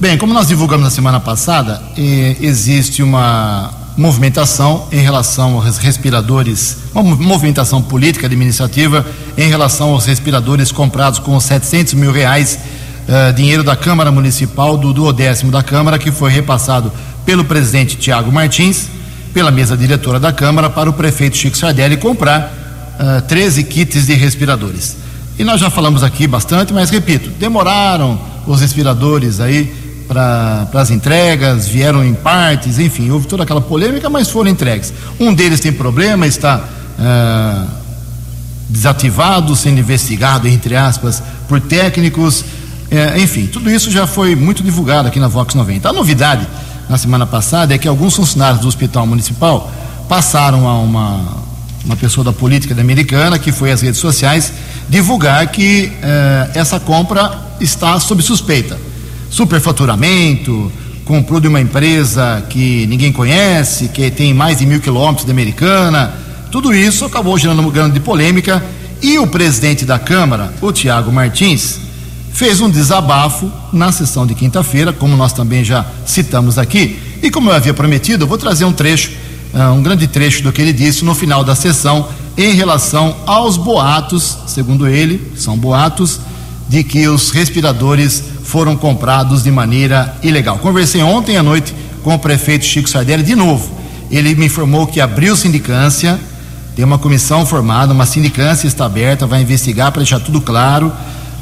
Bem, 0.00 0.18
como 0.18 0.34
nós 0.34 0.48
divulgamos 0.48 0.84
na 0.84 0.90
semana 0.90 1.20
passada, 1.20 1.80
existe 1.96 3.00
uma 3.00 3.70
movimentação 3.96 4.88
em 4.90 5.00
relação 5.00 5.54
aos 5.54 5.78
respiradores, 5.78 6.78
uma 6.92 7.04
movimentação 7.14 7.80
política 7.80 8.26
administrativa 8.26 9.06
em 9.38 9.48
relação 9.48 9.90
aos 9.90 10.04
respiradores 10.04 10.72
comprados 10.72 11.20
com 11.20 11.38
700 11.38 11.94
mil 11.94 12.10
reais, 12.10 12.58
eh, 13.08 13.32
dinheiro 13.32 13.64
da 13.64 13.74
Câmara 13.74 14.12
Municipal, 14.12 14.76
do 14.76 14.92
duodécimo 14.92 15.50
da 15.50 15.62
Câmara, 15.62 15.98
que 15.98 16.10
foi 16.10 16.30
repassado 16.30 16.92
pelo 17.24 17.44
presidente 17.44 17.96
Tiago 17.96 18.30
Martins, 18.30 18.88
pela 19.34 19.50
mesa 19.50 19.76
diretora 19.76 20.20
da 20.20 20.32
Câmara, 20.32 20.70
para 20.70 20.88
o 20.88 20.92
prefeito 20.92 21.36
Chico 21.36 21.56
Sardelli 21.56 21.96
comprar 21.96 22.52
uh, 22.98 23.22
13 23.22 23.64
kits 23.64 24.06
de 24.06 24.14
respiradores. 24.14 24.96
E 25.38 25.44
nós 25.44 25.60
já 25.60 25.70
falamos 25.70 26.02
aqui 26.02 26.26
bastante, 26.26 26.72
mas 26.72 26.90
repito, 26.90 27.30
demoraram 27.30 28.20
os 28.46 28.60
respiradores 28.60 29.40
aí 29.40 29.72
para 30.06 30.68
as 30.74 30.90
entregas, 30.90 31.66
vieram 31.66 32.04
em 32.04 32.14
partes, 32.14 32.78
enfim, 32.78 33.10
houve 33.10 33.26
toda 33.26 33.42
aquela 33.44 33.60
polêmica, 33.60 34.10
mas 34.10 34.28
foram 34.30 34.50
entregues. 34.50 34.92
Um 35.18 35.32
deles 35.32 35.58
tem 35.58 35.72
problema, 35.72 36.26
está 36.26 36.62
uh, 36.98 37.66
desativado, 38.68 39.56
sendo 39.56 39.80
investigado, 39.80 40.46
entre 40.46 40.76
aspas, 40.76 41.22
por 41.48 41.60
técnicos. 41.60 42.44
Uh, 42.92 43.18
enfim, 43.18 43.46
tudo 43.46 43.70
isso 43.70 43.90
já 43.90 44.06
foi 44.06 44.36
muito 44.36 44.62
divulgado 44.62 45.08
aqui 45.08 45.18
na 45.18 45.28
Vox 45.28 45.54
90. 45.54 45.88
A 45.88 45.92
novidade 45.92 46.46
na 46.88 46.98
semana 46.98 47.26
passada 47.26 47.74
é 47.74 47.78
que 47.78 47.88
alguns 47.88 48.14
funcionários 48.14 48.60
do 48.60 48.68
Hospital 48.68 49.06
Municipal 49.06 49.72
passaram 50.08 50.68
a 50.68 50.78
uma 50.78 51.42
uma 51.84 51.96
pessoa 51.96 52.24
da 52.24 52.32
política 52.32 52.78
americana 52.80 53.38
que 53.38 53.52
foi 53.52 53.72
às 53.72 53.80
redes 53.80 54.00
sociais 54.00 54.52
divulgar 54.88 55.46
que 55.48 55.92
eh, 56.02 56.50
essa 56.54 56.78
compra 56.78 57.38
está 57.60 57.98
sob 57.98 58.22
suspeita. 58.22 58.78
Superfaturamento, 59.30 60.70
comprou 61.04 61.40
de 61.40 61.48
uma 61.48 61.60
empresa 61.60 62.44
que 62.48 62.86
ninguém 62.86 63.12
conhece, 63.12 63.88
que 63.88 64.10
tem 64.10 64.34
mais 64.34 64.58
de 64.58 64.66
mil 64.66 64.80
quilômetros 64.80 65.24
de 65.24 65.32
americana. 65.32 66.12
Tudo 66.50 66.74
isso 66.74 67.04
acabou 67.04 67.36
gerando 67.38 67.62
um 67.62 67.70
grande 67.70 67.98
polêmica 67.98 68.62
e 69.00 69.18
o 69.18 69.26
presidente 69.26 69.84
da 69.84 69.98
Câmara, 69.98 70.52
o 70.60 70.70
Tiago 70.70 71.10
Martins, 71.10 71.80
fez 72.32 72.60
um 72.60 72.70
desabafo 72.70 73.50
na 73.72 73.92
sessão 73.92 74.26
de 74.26 74.34
quinta-feira, 74.34 74.92
como 74.92 75.16
nós 75.16 75.32
também 75.32 75.64
já 75.64 75.84
citamos 76.06 76.58
aqui. 76.58 76.98
E 77.22 77.30
como 77.30 77.50
eu 77.50 77.54
havia 77.54 77.74
prometido, 77.74 78.24
eu 78.24 78.28
vou 78.28 78.38
trazer 78.38 78.64
um 78.64 78.72
trecho 78.72 79.12
uh, 79.52 79.72
um 79.72 79.82
grande 79.82 80.06
trecho 80.06 80.42
do 80.42 80.52
que 80.52 80.60
ele 80.60 80.72
disse 80.72 81.04
no 81.04 81.14
final 81.14 81.44
da 81.44 81.54
sessão 81.54 82.08
em 82.36 82.54
relação 82.54 83.14
aos 83.26 83.56
boatos, 83.56 84.38
segundo 84.46 84.86
ele, 84.86 85.32
são 85.36 85.56
boatos, 85.56 86.20
de 86.68 86.82
que 86.82 87.06
os 87.06 87.30
respiradores 87.30 88.22
foram 88.44 88.76
comprados 88.76 89.42
de 89.42 89.50
maneira 89.50 90.16
ilegal. 90.22 90.58
Conversei 90.58 91.02
ontem 91.02 91.36
à 91.36 91.42
noite 91.42 91.74
com 92.02 92.14
o 92.14 92.18
prefeito 92.18 92.64
Chico 92.64 92.88
Sardelli 92.88 93.22
de 93.22 93.34
novo. 93.34 93.70
Ele 94.10 94.34
me 94.34 94.46
informou 94.46 94.86
que 94.86 95.00
abriu 95.00 95.36
sindicância, 95.36 96.18
tem 96.74 96.84
uma 96.84 96.98
comissão 96.98 97.44
formada, 97.44 97.92
uma 97.92 98.06
sindicância 98.06 98.66
está 98.66 98.86
aberta, 98.86 99.26
vai 99.26 99.42
investigar 99.42 99.92
para 99.92 100.00
deixar 100.00 100.20
tudo 100.20 100.40
claro. 100.40 100.90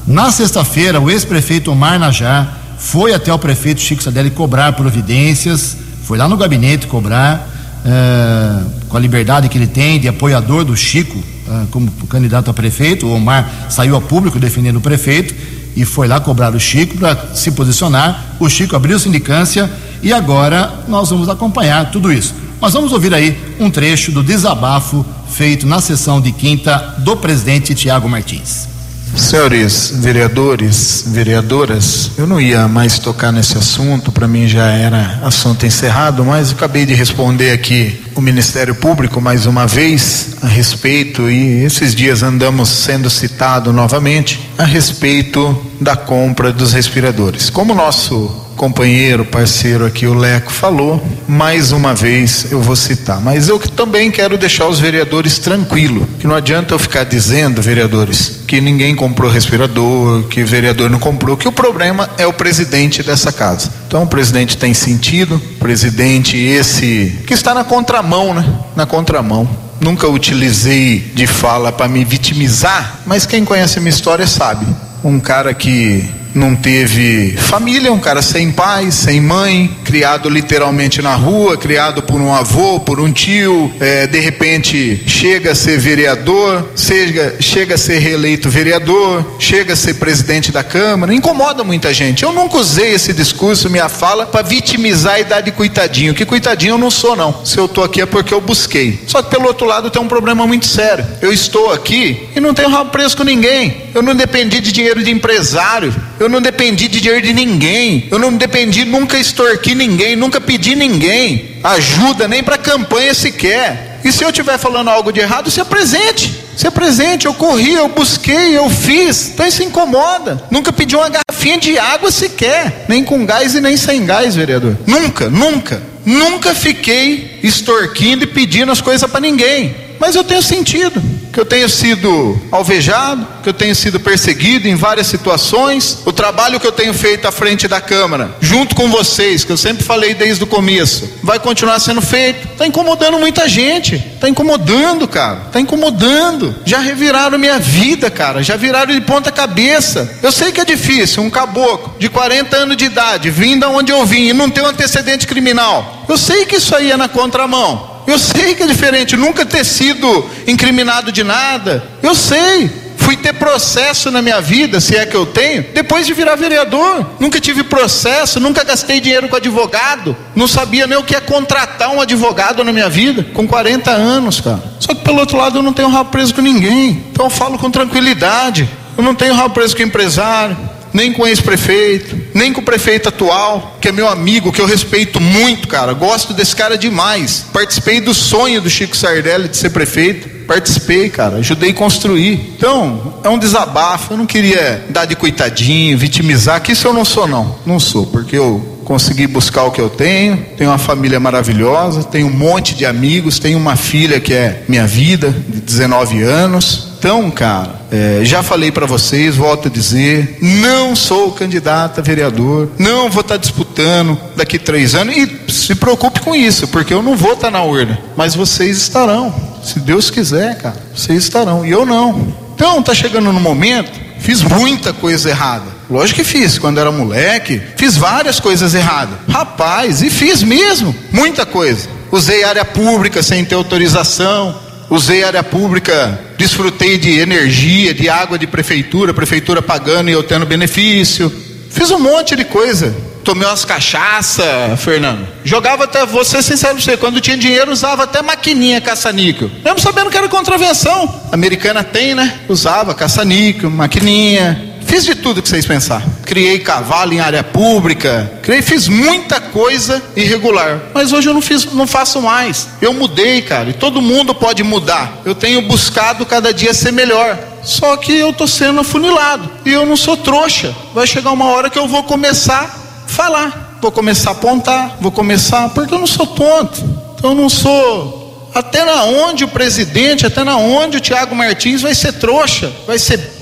Na 0.06 0.30
sexta-feira, 0.30 1.00
o 1.00 1.10
ex-prefeito 1.10 1.70
Omar 1.70 1.98
Najar 1.98 2.58
foi 2.78 3.12
até 3.12 3.32
o 3.32 3.38
prefeito 3.38 3.80
Chico 3.80 4.02
Sardelli 4.02 4.30
cobrar 4.30 4.72
providências, 4.72 5.76
foi 6.04 6.18
lá 6.18 6.26
no 6.26 6.36
gabinete 6.36 6.86
cobrar 6.86 7.48
é, 7.84 8.62
com 8.88 8.96
a 8.96 9.00
liberdade 9.00 9.48
que 9.48 9.56
ele 9.56 9.66
tem 9.66 10.00
de 10.00 10.08
apoiador 10.08 10.64
do 10.64 10.76
Chico 10.76 11.22
é, 11.48 11.66
como 11.70 11.90
candidato 12.08 12.50
a 12.50 12.54
prefeito, 12.54 13.06
o 13.06 13.14
Omar 13.14 13.48
saiu 13.68 13.96
a 13.96 14.00
público 14.00 14.38
defendendo 14.38 14.76
o 14.76 14.80
prefeito 14.80 15.34
e 15.76 15.84
foi 15.84 16.08
lá 16.08 16.20
cobrar 16.20 16.54
o 16.54 16.60
Chico 16.60 16.96
para 16.96 17.34
se 17.34 17.50
posicionar. 17.52 18.36
O 18.38 18.48
Chico 18.48 18.76
abriu 18.76 18.98
sindicância 18.98 19.70
e 20.02 20.12
agora 20.12 20.84
nós 20.88 21.10
vamos 21.10 21.28
acompanhar 21.28 21.90
tudo 21.90 22.12
isso. 22.12 22.34
Mas 22.60 22.72
vamos 22.72 22.92
ouvir 22.92 23.14
aí 23.14 23.38
um 23.58 23.70
trecho 23.70 24.12
do 24.12 24.22
desabafo 24.22 25.04
feito 25.30 25.66
na 25.66 25.80
sessão 25.80 26.20
de 26.20 26.32
quinta 26.32 26.96
do 26.98 27.16
presidente 27.16 27.74
Tiago 27.74 28.08
Martins. 28.08 28.69
Senhores 29.16 29.92
vereadores, 29.96 31.04
vereadoras, 31.06 32.12
eu 32.16 32.26
não 32.26 32.40
ia 32.40 32.66
mais 32.68 32.98
tocar 32.98 33.32
nesse 33.32 33.58
assunto, 33.58 34.10
para 34.10 34.26
mim 34.26 34.48
já 34.48 34.66
era 34.66 35.20
assunto 35.22 35.66
encerrado, 35.66 36.24
mas 36.24 36.52
acabei 36.52 36.86
de 36.86 36.94
responder 36.94 37.52
aqui 37.52 38.00
o 38.14 38.20
Ministério 38.20 38.74
Público 38.74 39.20
mais 39.20 39.46
uma 39.46 39.66
vez 39.66 40.36
a 40.42 40.46
respeito, 40.46 41.30
e 41.30 41.64
esses 41.64 41.94
dias 41.94 42.22
andamos 42.22 42.68
sendo 42.68 43.10
citado 43.10 43.72
novamente, 43.72 44.50
a 44.56 44.64
respeito 44.64 45.60
da 45.80 45.96
compra 45.96 46.52
dos 46.52 46.72
respiradores. 46.72 47.50
Como 47.50 47.74
nosso 47.74 48.49
companheiro, 48.60 49.24
parceiro 49.24 49.86
aqui, 49.86 50.06
o 50.06 50.12
Leco, 50.12 50.52
falou, 50.52 51.02
mais 51.26 51.72
uma 51.72 51.94
vez 51.94 52.52
eu 52.52 52.60
vou 52.60 52.76
citar. 52.76 53.18
Mas 53.18 53.48
eu 53.48 53.58
também 53.58 54.10
quero 54.10 54.36
deixar 54.36 54.68
os 54.68 54.78
vereadores 54.78 55.38
tranquilos, 55.38 56.06
que 56.18 56.26
não 56.26 56.34
adianta 56.34 56.74
eu 56.74 56.78
ficar 56.78 57.04
dizendo, 57.04 57.62
vereadores, 57.62 58.42
que 58.46 58.60
ninguém 58.60 58.94
comprou 58.94 59.30
respirador, 59.30 60.24
que 60.24 60.44
vereador 60.44 60.90
não 60.90 60.98
comprou, 60.98 61.38
que 61.38 61.48
o 61.48 61.52
problema 61.52 62.10
é 62.18 62.26
o 62.26 62.34
presidente 62.34 63.02
dessa 63.02 63.32
casa. 63.32 63.72
Então 63.86 64.02
o 64.02 64.06
presidente 64.06 64.58
tem 64.58 64.74
sentido, 64.74 65.40
presidente 65.58 66.36
esse 66.36 67.18
que 67.26 67.32
está 67.32 67.54
na 67.54 67.64
contramão, 67.64 68.34
né? 68.34 68.44
Na 68.76 68.84
contramão 68.84 69.48
nunca 69.80 70.06
utilizei 70.06 70.98
de 71.14 71.26
fala 71.26 71.72
para 71.72 71.88
me 71.88 72.04
vitimizar, 72.04 73.00
mas 73.06 73.24
quem 73.24 73.42
conhece 73.42 73.80
minha 73.80 73.88
história 73.88 74.26
sabe. 74.26 74.66
Um 75.02 75.18
cara 75.18 75.54
que 75.54 76.04
não 76.34 76.54
teve 76.54 77.36
família, 77.36 77.92
um 77.92 77.98
cara 77.98 78.22
sem 78.22 78.50
pai, 78.50 78.90
sem 78.90 79.20
mãe, 79.20 79.76
criado 79.84 80.28
literalmente 80.28 81.02
na 81.02 81.14
rua, 81.14 81.56
criado 81.56 82.02
por 82.02 82.20
um 82.20 82.32
avô, 82.32 82.80
por 82.80 83.00
um 83.00 83.12
tio, 83.12 83.72
é, 83.80 84.06
de 84.06 84.20
repente 84.20 85.02
chega 85.06 85.52
a 85.52 85.54
ser 85.54 85.78
vereador, 85.78 86.70
chega, 86.76 87.36
chega 87.40 87.74
a 87.74 87.78
ser 87.78 87.98
reeleito 87.98 88.48
vereador, 88.48 89.36
chega 89.38 89.72
a 89.72 89.76
ser 89.76 89.94
presidente 89.94 90.52
da 90.52 90.62
Câmara, 90.62 91.14
incomoda 91.14 91.64
muita 91.64 91.92
gente. 91.92 92.22
Eu 92.22 92.32
nunca 92.32 92.58
usei 92.58 92.94
esse 92.94 93.12
discurso, 93.12 93.70
minha 93.70 93.88
fala, 93.88 94.26
para 94.26 94.42
vitimizar 94.46 95.20
e 95.20 95.24
dar 95.24 95.40
de 95.40 95.50
coitadinho, 95.50 96.14
que 96.14 96.24
coitadinho 96.24 96.74
eu 96.74 96.78
não 96.78 96.90
sou 96.90 97.16
não. 97.16 97.44
Se 97.44 97.58
eu 97.58 97.66
estou 97.66 97.84
aqui 97.84 98.00
é 98.00 98.06
porque 98.06 98.32
eu 98.32 98.40
busquei. 98.40 99.02
Só 99.06 99.22
que 99.22 99.30
pelo 99.30 99.46
outro 99.46 99.66
lado 99.66 99.90
tem 99.90 100.00
um 100.00 100.08
problema 100.08 100.46
muito 100.46 100.66
sério. 100.66 101.06
Eu 101.20 101.32
estou 101.32 101.72
aqui 101.72 102.28
e 102.34 102.40
não 102.40 102.54
tenho 102.54 102.68
rabo 102.68 102.90
preso 102.90 103.16
com 103.16 103.24
ninguém. 103.24 103.84
Eu 103.94 104.02
não 104.02 104.14
dependi 104.14 104.60
de 104.60 104.72
dinheiro 104.72 105.02
de 105.02 105.10
empresário. 105.10 105.94
Eu 106.20 106.28
não 106.28 106.40
dependi 106.40 106.86
de 106.86 107.00
dinheiro 107.00 107.26
de 107.26 107.32
ninguém. 107.32 108.06
Eu 108.10 108.18
não 108.18 108.36
dependi, 108.36 108.84
nunca 108.84 109.18
extorqui 109.18 109.74
ninguém, 109.74 110.14
nunca 110.14 110.40
pedi 110.40 110.76
ninguém 110.76 111.50
ajuda 111.62 112.26
nem 112.26 112.42
para 112.42 112.58
campanha 112.58 113.14
sequer. 113.14 114.00
E 114.02 114.10
se 114.10 114.24
eu 114.24 114.30
estiver 114.30 114.58
falando 114.58 114.88
algo 114.88 115.12
de 115.12 115.20
errado, 115.20 115.50
se 115.50 115.60
apresente. 115.60 116.40
Se 116.56 116.66
apresente, 116.66 117.26
eu 117.26 117.34
corri, 117.34 117.74
eu 117.74 117.88
busquei, 117.88 118.56
eu 118.56 118.68
fiz. 118.70 119.30
Então 119.32 119.46
isso 119.46 119.62
incomoda. 119.62 120.42
Nunca 120.50 120.72
pedi 120.72 120.96
uma 120.96 121.08
garrafinha 121.08 121.58
de 121.58 121.78
água 121.78 122.10
sequer, 122.10 122.84
nem 122.88 123.04
com 123.04 123.24
gás 123.26 123.54
e 123.54 123.60
nem 123.60 123.76
sem 123.76 124.04
gás, 124.04 124.34
vereador. 124.34 124.76
Nunca, 124.86 125.28
nunca. 125.28 125.82
Nunca 126.04 126.54
fiquei 126.54 127.38
extorquindo 127.42 128.24
e 128.24 128.26
pedindo 128.26 128.72
as 128.72 128.80
coisas 128.80 129.10
para 129.10 129.20
ninguém. 129.20 129.74
Mas 130.00 130.16
eu 130.16 130.24
tenho 130.24 130.42
sentido 130.42 131.00
que 131.30 131.38
eu 131.38 131.44
tenho 131.44 131.68
sido 131.68 132.40
alvejado, 132.50 133.26
que 133.42 133.48
eu 133.48 133.52
tenho 133.52 133.74
sido 133.74 134.00
perseguido 134.00 134.68
em 134.68 134.74
várias 134.74 135.06
situações. 135.06 135.98
O 136.04 136.12
trabalho 136.12 136.58
que 136.58 136.66
eu 136.66 136.72
tenho 136.72 136.92
feito 136.92 137.26
à 137.26 137.32
frente 137.32 137.68
da 137.68 137.80
Câmara, 137.80 138.34
junto 138.40 138.74
com 138.74 138.88
vocês, 138.88 139.44
que 139.44 139.52
eu 139.52 139.56
sempre 139.56 139.84
falei 139.84 140.12
desde 140.14 140.42
o 140.42 140.46
começo, 140.46 141.08
vai 141.22 141.38
continuar 141.38 141.78
sendo 141.78 142.02
feito. 142.02 142.48
Está 142.48 142.66
incomodando 142.66 143.18
muita 143.18 143.48
gente. 143.48 143.94
Está 143.94 144.28
incomodando, 144.28 145.06
cara. 145.06 145.42
Está 145.46 145.60
incomodando. 145.60 146.54
Já 146.64 146.78
reviraram 146.78 147.38
minha 147.38 147.58
vida, 147.58 148.10
cara. 148.10 148.42
Já 148.42 148.56
viraram 148.56 148.92
de 148.92 149.00
ponta 149.00 149.30
cabeça. 149.30 150.18
Eu 150.22 150.32
sei 150.32 150.50
que 150.52 150.60
é 150.60 150.64
difícil, 150.64 151.22
um 151.22 151.30
caboclo 151.30 151.94
de 151.98 152.08
40 152.08 152.56
anos 152.56 152.76
de 152.76 152.86
idade, 152.86 153.30
vindo 153.30 153.64
aonde 153.64 153.92
eu 153.92 154.04
vim 154.04 154.28
e 154.28 154.32
não 154.32 154.50
ter 154.50 154.62
um 154.62 154.66
antecedente 154.66 155.26
criminal. 155.26 156.04
Eu 156.08 156.18
sei 156.18 156.44
que 156.44 156.56
isso 156.56 156.74
aí 156.74 156.90
é 156.90 156.96
na 156.96 157.08
contramão. 157.08 157.89
Eu 158.10 158.18
sei 158.18 158.56
que 158.56 158.64
é 158.64 158.66
diferente, 158.66 159.16
nunca 159.16 159.46
ter 159.46 159.64
sido 159.64 160.28
incriminado 160.46 161.12
de 161.12 161.22
nada. 161.22 161.84
Eu 162.02 162.14
sei. 162.14 162.90
Fui 162.96 163.16
ter 163.16 163.32
processo 163.32 164.10
na 164.10 164.20
minha 164.20 164.40
vida, 164.40 164.78
se 164.78 164.94
é 164.94 165.06
que 165.06 165.16
eu 165.16 165.24
tenho, 165.24 165.64
depois 165.72 166.06
de 166.06 166.12
virar 166.12 166.34
vereador. 166.34 167.06
Nunca 167.18 167.40
tive 167.40 167.62
processo, 167.64 168.38
nunca 168.38 168.62
gastei 168.62 169.00
dinheiro 169.00 169.28
com 169.28 169.36
advogado. 169.36 170.14
Não 170.36 170.46
sabia 170.46 170.86
nem 170.86 170.98
o 170.98 171.02
que 171.02 171.16
é 171.16 171.20
contratar 171.20 171.90
um 171.90 172.00
advogado 172.00 172.62
na 172.62 172.72
minha 172.72 172.90
vida, 172.90 173.24
com 173.32 173.48
40 173.48 173.90
anos, 173.90 174.40
cara. 174.40 174.62
Só 174.78 174.94
que 174.94 175.02
pelo 175.02 175.18
outro 175.20 175.38
lado 175.38 175.58
eu 175.58 175.62
não 175.62 175.72
tenho 175.72 175.88
rabo 175.88 176.10
preso 176.10 176.34
com 176.34 176.42
ninguém. 176.42 177.04
Então 177.10 177.26
eu 177.26 177.30
falo 177.30 177.58
com 177.58 177.70
tranquilidade. 177.70 178.68
Eu 178.98 179.02
não 179.02 179.14
tenho 179.14 179.34
rabo 179.34 179.54
preso 179.54 179.74
com 179.74 179.82
empresário 179.82 180.56
nem 180.92 181.12
com 181.12 181.22
o 181.22 181.26
ex-prefeito, 181.26 182.16
nem 182.34 182.52
com 182.52 182.60
o 182.60 182.64
prefeito 182.64 183.08
atual, 183.08 183.78
que 183.80 183.88
é 183.88 183.92
meu 183.92 184.08
amigo, 184.08 184.52
que 184.52 184.60
eu 184.60 184.66
respeito 184.66 185.20
muito, 185.20 185.68
cara. 185.68 185.92
Gosto 185.92 186.32
desse 186.32 186.54
cara 186.54 186.76
demais. 186.76 187.46
Participei 187.52 188.00
do 188.00 188.14
sonho 188.14 188.60
do 188.60 188.70
Chico 188.70 188.96
Sardelli 188.96 189.48
de 189.48 189.56
ser 189.56 189.70
prefeito. 189.70 190.28
Participei, 190.46 191.08
cara. 191.08 191.36
Ajudei 191.36 191.70
a 191.70 191.74
construir. 191.74 192.54
Então, 192.56 193.14
é 193.22 193.28
um 193.28 193.38
desabafo. 193.38 194.14
Eu 194.14 194.18
não 194.18 194.26
queria 194.26 194.84
dar 194.90 195.04
de 195.04 195.14
coitadinho, 195.14 195.96
vitimizar, 195.96 196.60
que 196.60 196.72
isso 196.72 196.86
eu 196.86 196.92
não 196.92 197.04
sou, 197.04 197.26
não. 197.26 197.56
Não 197.64 197.78
sou, 197.78 198.06
porque 198.06 198.36
eu 198.36 198.78
consegui 198.90 199.28
buscar 199.28 199.62
o 199.62 199.70
que 199.70 199.80
eu 199.80 199.88
tenho, 199.88 200.44
tenho 200.56 200.68
uma 200.68 200.78
família 200.78 201.20
maravilhosa, 201.20 202.02
tenho 202.02 202.26
um 202.26 202.32
monte 202.32 202.74
de 202.74 202.84
amigos, 202.84 203.38
tenho 203.38 203.56
uma 203.56 203.76
filha 203.76 204.18
que 204.18 204.34
é 204.34 204.64
minha 204.66 204.84
vida, 204.84 205.30
de 205.30 205.60
19 205.60 206.20
anos. 206.22 206.89
Então, 207.00 207.30
cara, 207.30 207.80
é, 207.90 208.20
já 208.24 208.42
falei 208.42 208.70
para 208.70 208.84
vocês, 208.84 209.34
volto 209.34 209.68
a 209.68 209.70
dizer, 209.70 210.36
não 210.42 210.94
sou 210.94 211.32
candidato 211.32 211.98
a 211.98 212.02
vereador, 212.02 212.68
não 212.78 213.08
vou 213.08 213.22
estar 213.22 213.36
tá 213.36 213.40
disputando 213.40 214.20
daqui 214.36 214.58
três 214.58 214.94
anos 214.94 215.16
e 215.16 215.50
se 215.50 215.74
preocupe 215.74 216.20
com 216.20 216.36
isso, 216.36 216.68
porque 216.68 216.92
eu 216.92 217.02
não 217.02 217.16
vou 217.16 217.32
estar 217.32 217.46
tá 217.46 217.52
na 217.52 217.62
urna, 217.62 217.98
mas 218.18 218.34
vocês 218.34 218.76
estarão, 218.76 219.34
se 219.64 219.80
Deus 219.80 220.10
quiser, 220.10 220.58
cara, 220.58 220.76
vocês 220.94 221.24
estarão 221.24 221.64
e 221.64 221.70
eu 221.70 221.86
não. 221.86 222.34
Então, 222.54 222.82
tá 222.82 222.92
chegando 222.92 223.32
no 223.32 223.40
momento, 223.40 223.98
fiz 224.18 224.42
muita 224.42 224.92
coisa 224.92 225.30
errada. 225.30 225.64
Lógico 225.88 226.20
que 226.20 226.24
fiz, 226.24 226.58
quando 226.58 226.80
era 226.80 226.92
moleque, 226.92 227.62
fiz 227.78 227.96
várias 227.96 228.38
coisas 228.38 228.74
erradas. 228.74 229.16
Rapaz, 229.26 230.02
e 230.02 230.10
fiz 230.10 230.42
mesmo, 230.42 230.94
muita 231.10 231.46
coisa. 231.46 231.88
Usei 232.12 232.44
área 232.44 232.64
pública 232.66 233.22
sem 233.22 233.42
ter 233.42 233.54
autorização, 233.54 234.54
usei 234.90 235.24
área 235.24 235.42
pública, 235.42 236.28
desfrutei 236.40 236.96
de 236.96 237.18
energia, 237.18 237.92
de 237.92 238.08
água 238.08 238.38
de 238.38 238.46
prefeitura, 238.46 239.12
prefeitura 239.12 239.60
pagando 239.60 240.08
e 240.08 240.14
eu 240.14 240.22
tendo 240.22 240.46
benefício. 240.46 241.30
Fiz 241.68 241.90
um 241.90 241.98
monte 241.98 242.34
de 242.34 242.46
coisa. 242.46 242.96
Tomei 243.22 243.46
umas 243.46 243.66
cachaça, 243.66 244.74
Fernando. 244.78 245.28
Jogava 245.44 245.84
até, 245.84 246.06
vou 246.06 246.24
ser 246.24 246.42
sincero 246.42 246.76
pra 246.76 246.82
você, 246.82 246.96
quando 246.96 247.20
tinha 247.20 247.36
dinheiro 247.36 247.70
usava 247.70 248.04
até 248.04 248.22
maquininha 248.22 248.80
caça-níquel. 248.80 249.50
Mesmo 249.62 249.78
sabendo 249.80 250.08
que 250.08 250.16
era 250.16 250.30
contravenção. 250.30 251.20
Americana 251.30 251.84
tem, 251.84 252.14
né? 252.14 252.40
Usava 252.48 252.94
caça-níquel, 252.94 253.68
maquininha, 253.68 254.69
Fiz 254.90 255.04
de 255.04 255.14
tudo 255.14 255.40
que 255.40 255.48
vocês 255.48 255.64
pensar. 255.64 256.02
Criei 256.26 256.58
cavalo 256.58 257.12
em 257.12 257.20
área 257.20 257.44
pública, 257.44 258.28
criei, 258.42 258.60
fiz 258.60 258.88
muita 258.88 259.40
coisa 259.40 260.02
irregular. 260.16 260.80
Mas 260.92 261.12
hoje 261.12 261.28
eu 261.28 261.32
não 261.32 261.40
fiz, 261.40 261.64
não 261.72 261.86
faço 261.86 262.20
mais. 262.20 262.70
Eu 262.82 262.92
mudei, 262.92 263.40
cara, 263.40 263.70
e 263.70 263.72
todo 263.72 264.02
mundo 264.02 264.34
pode 264.34 264.64
mudar. 264.64 265.20
Eu 265.24 265.32
tenho 265.32 265.62
buscado 265.62 266.26
cada 266.26 266.52
dia 266.52 266.74
ser 266.74 266.90
melhor. 266.90 267.38
Só 267.62 267.96
que 267.98 268.12
eu 268.12 268.32
tô 268.32 268.48
sendo 268.48 268.80
afunilado 268.80 269.48
e 269.64 269.70
eu 269.70 269.86
não 269.86 269.96
sou 269.96 270.16
trouxa. 270.16 270.74
Vai 270.92 271.06
chegar 271.06 271.30
uma 271.30 271.46
hora 271.46 271.70
que 271.70 271.78
eu 271.78 271.86
vou 271.86 272.02
começar 272.02 272.64
a 272.64 273.08
falar, 273.08 273.78
vou 273.80 273.92
começar 273.92 274.30
a 274.30 274.32
apontar, 274.32 274.96
vou 275.00 275.12
começar, 275.12 275.68
porque 275.68 275.94
eu 275.94 276.00
não 276.00 276.06
sou 276.08 276.26
tonto. 276.26 276.82
Então 277.14 277.30
eu 277.30 277.36
não 277.36 277.48
sou 277.48 278.50
até 278.52 278.84
na 278.84 279.04
onde 279.04 279.44
o 279.44 279.48
presidente, 279.48 280.26
até 280.26 280.42
na 280.42 280.56
onde 280.56 280.96
o 280.96 281.00
Tiago 281.00 281.36
Martins 281.36 281.80
vai 281.80 281.94
ser 281.94 282.14
trouxa, 282.14 282.72
vai 282.88 282.98
ser 282.98 283.38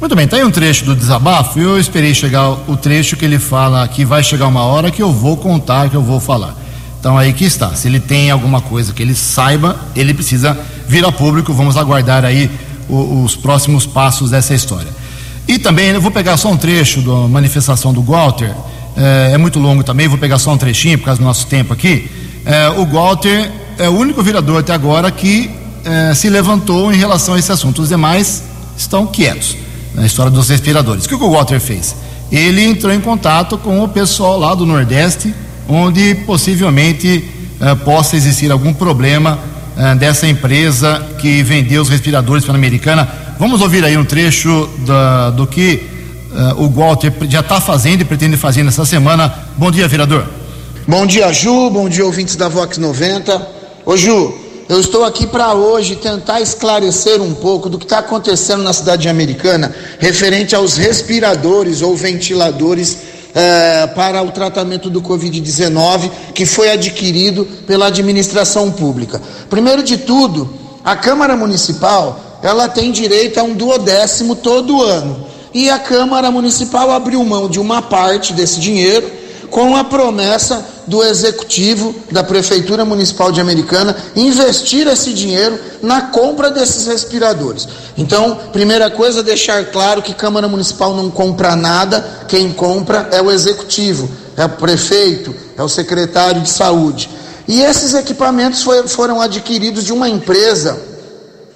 muito 0.00 0.14
bem, 0.14 0.28
tá 0.28 0.36
aí 0.36 0.44
um 0.44 0.50
trecho 0.50 0.84
do 0.84 0.94
desabafo. 0.94 1.58
Eu 1.58 1.76
esperei 1.76 2.14
chegar 2.14 2.50
o 2.50 2.76
trecho 2.76 3.16
que 3.16 3.24
ele 3.24 3.38
fala 3.40 3.86
que 3.88 4.04
vai 4.04 4.22
chegar 4.22 4.46
uma 4.46 4.62
hora 4.62 4.92
que 4.92 5.02
eu 5.02 5.12
vou 5.12 5.36
contar, 5.36 5.90
que 5.90 5.96
eu 5.96 6.02
vou 6.02 6.20
falar. 6.20 6.54
Então 7.00 7.18
aí 7.18 7.32
que 7.32 7.44
está. 7.44 7.74
Se 7.74 7.88
ele 7.88 7.98
tem 7.98 8.30
alguma 8.30 8.60
coisa 8.60 8.92
que 8.92 9.02
ele 9.02 9.16
saiba, 9.16 9.76
ele 9.96 10.14
precisa 10.14 10.56
vir 10.86 11.04
a 11.04 11.10
público. 11.10 11.52
Vamos 11.52 11.76
aguardar 11.76 12.24
aí 12.24 12.48
o, 12.88 13.24
os 13.24 13.34
próximos 13.34 13.86
passos 13.86 14.30
dessa 14.30 14.54
história. 14.54 14.86
E 15.48 15.58
também 15.58 15.88
eu 15.88 16.00
vou 16.00 16.12
pegar 16.12 16.36
só 16.36 16.48
um 16.48 16.56
trecho 16.56 17.02
da 17.02 17.26
manifestação 17.26 17.92
do 17.92 18.00
Walter. 18.00 18.54
É, 18.96 19.32
é, 19.32 19.38
muito 19.38 19.58
longo 19.58 19.82
também, 19.82 20.06
vou 20.06 20.18
pegar 20.18 20.38
só 20.38 20.52
um 20.52 20.58
trechinho 20.58 20.96
por 20.98 21.06
causa 21.06 21.20
do 21.20 21.24
nosso 21.24 21.48
tempo 21.48 21.72
aqui. 21.72 22.08
É, 22.44 22.68
o 22.68 22.86
Walter 22.86 23.50
é 23.76 23.88
o 23.88 23.92
único 23.92 24.22
vereador 24.22 24.60
até 24.60 24.72
agora 24.72 25.10
que 25.10 25.50
é, 25.84 26.14
se 26.14 26.30
levantou 26.30 26.92
em 26.92 26.96
relação 26.96 27.34
a 27.34 27.38
esse 27.38 27.50
assunto. 27.50 27.82
Os 27.82 27.88
demais 27.88 28.44
estão 28.76 29.04
quietos 29.04 29.56
na 29.98 30.06
história 30.06 30.30
dos 30.30 30.48
respiradores. 30.48 31.04
O 31.04 31.08
que 31.08 31.14
o 31.14 31.30
Walter 31.30 31.60
fez? 31.60 31.96
Ele 32.30 32.62
entrou 32.62 32.92
em 32.92 33.00
contato 33.00 33.58
com 33.58 33.82
o 33.82 33.88
pessoal 33.88 34.38
lá 34.38 34.54
do 34.54 34.64
Nordeste, 34.64 35.34
onde 35.68 36.14
possivelmente 36.26 37.24
eh, 37.60 37.74
possa 37.76 38.16
existir 38.16 38.50
algum 38.50 38.72
problema 38.72 39.38
eh, 39.76 39.94
dessa 39.96 40.28
empresa 40.28 41.04
que 41.18 41.42
vendeu 41.42 41.82
os 41.82 41.88
respiradores 41.88 42.44
para 42.44 42.54
a 42.54 42.56
Americana. 42.56 43.08
Vamos 43.38 43.60
ouvir 43.60 43.84
aí 43.84 43.96
um 43.96 44.04
trecho 44.04 44.68
da, 44.86 45.30
do 45.30 45.46
que 45.46 45.82
eh, 46.32 46.54
o 46.56 46.68
Walter 46.68 47.12
já 47.28 47.40
está 47.40 47.60
fazendo 47.60 48.02
e 48.02 48.04
pretende 48.04 48.36
fazer 48.36 48.62
nessa 48.62 48.84
semana. 48.84 49.32
Bom 49.56 49.70
dia, 49.70 49.88
vereador. 49.88 50.26
Bom 50.86 51.06
dia, 51.06 51.32
Ju. 51.32 51.70
Bom 51.70 51.88
dia, 51.88 52.04
ouvintes 52.04 52.36
da 52.36 52.48
Vox 52.48 52.78
90. 52.78 53.48
Ô, 53.84 53.96
Ju, 53.96 54.34
eu 54.68 54.78
estou 54.78 55.02
aqui 55.04 55.26
para 55.26 55.54
hoje 55.54 55.96
tentar 55.96 56.42
esclarecer 56.42 57.22
um 57.22 57.32
pouco 57.32 57.70
do 57.70 57.78
que 57.78 57.86
está 57.86 58.00
acontecendo 58.00 58.62
na 58.62 58.72
cidade 58.72 59.08
americana 59.08 59.74
referente 59.98 60.54
aos 60.54 60.76
respiradores 60.76 61.80
ou 61.80 61.96
ventiladores 61.96 62.98
eh, 63.34 63.86
para 63.94 64.22
o 64.22 64.30
tratamento 64.30 64.90
do 64.90 65.00
Covid-19 65.00 66.10
que 66.34 66.44
foi 66.44 66.70
adquirido 66.70 67.46
pela 67.66 67.86
administração 67.86 68.70
pública. 68.70 69.22
Primeiro 69.48 69.82
de 69.82 69.96
tudo, 69.96 70.52
a 70.84 70.94
Câmara 70.94 71.34
Municipal 71.34 72.40
ela 72.42 72.68
tem 72.68 72.92
direito 72.92 73.38
a 73.38 73.42
um 73.42 73.54
duodécimo 73.54 74.36
todo 74.36 74.82
ano. 74.82 75.26
E 75.54 75.70
a 75.70 75.78
Câmara 75.78 76.30
Municipal 76.30 76.90
abriu 76.90 77.24
mão 77.24 77.48
de 77.48 77.58
uma 77.58 77.80
parte 77.80 78.34
desse 78.34 78.60
dinheiro 78.60 79.17
com 79.50 79.76
a 79.76 79.84
promessa 79.84 80.64
do 80.86 81.04
executivo 81.04 81.94
da 82.10 82.24
Prefeitura 82.24 82.84
Municipal 82.84 83.30
de 83.30 83.40
Americana 83.40 83.96
investir 84.16 84.86
esse 84.86 85.12
dinheiro 85.12 85.58
na 85.82 86.02
compra 86.02 86.50
desses 86.50 86.86
respiradores. 86.86 87.68
Então, 87.96 88.38
primeira 88.52 88.90
coisa, 88.90 89.22
deixar 89.22 89.66
claro 89.66 90.02
que 90.02 90.14
Câmara 90.14 90.48
Municipal 90.48 90.94
não 90.94 91.10
compra 91.10 91.54
nada, 91.54 92.24
quem 92.26 92.52
compra 92.52 93.08
é 93.12 93.20
o 93.20 93.30
executivo, 93.30 94.08
é 94.36 94.44
o 94.44 94.48
prefeito, 94.50 95.34
é 95.56 95.62
o 95.62 95.68
secretário 95.68 96.40
de 96.40 96.48
saúde. 96.48 97.10
E 97.46 97.62
esses 97.62 97.94
equipamentos 97.94 98.62
foi, 98.62 98.86
foram 98.86 99.20
adquiridos 99.20 99.84
de 99.84 99.92
uma 99.92 100.08
empresa 100.08 100.78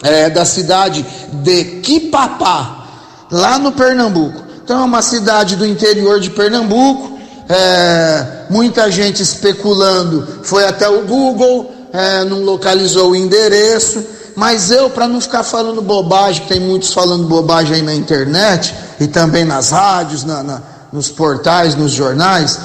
é, 0.03 0.29
da 0.29 0.45
cidade 0.45 1.05
de 1.33 1.65
Quipapá, 1.81 2.87
lá 3.31 3.59
no 3.59 3.73
Pernambuco. 3.73 4.43
Então, 4.65 4.81
é 4.81 4.85
uma 4.85 5.03
cidade 5.03 5.57
do 5.57 5.67
interior 5.67 6.21
de 6.21 6.31
Pernambuco, 6.31 7.12
é, 7.53 8.47
muita 8.49 8.91
gente 8.91 9.23
especulando, 9.23 10.27
foi 10.43 10.65
até 10.65 10.89
o 10.89 11.03
Google, 11.03 11.71
é, 11.93 12.25
não 12.25 12.43
localizou 12.43 13.11
o 13.11 13.17
endereço, 13.17 14.03
mas 14.35 14.71
eu, 14.71 14.89
para 14.89 15.07
não 15.07 15.21
ficar 15.21 15.43
falando 15.43 15.83
bobagem, 15.83 16.47
tem 16.47 16.59
muitos 16.59 16.95
falando 16.95 17.27
bobagem 17.27 17.77
aí 17.77 17.83
na 17.83 17.95
internet 17.95 18.75
e 18.99 19.07
também 19.07 19.45
nas 19.45 19.71
rádios, 19.71 20.25
na, 20.25 20.43
na, 20.43 20.63
nos 20.91 21.11
portais, 21.11 21.75
nos 21.75 21.93
jornais, 21.93 22.59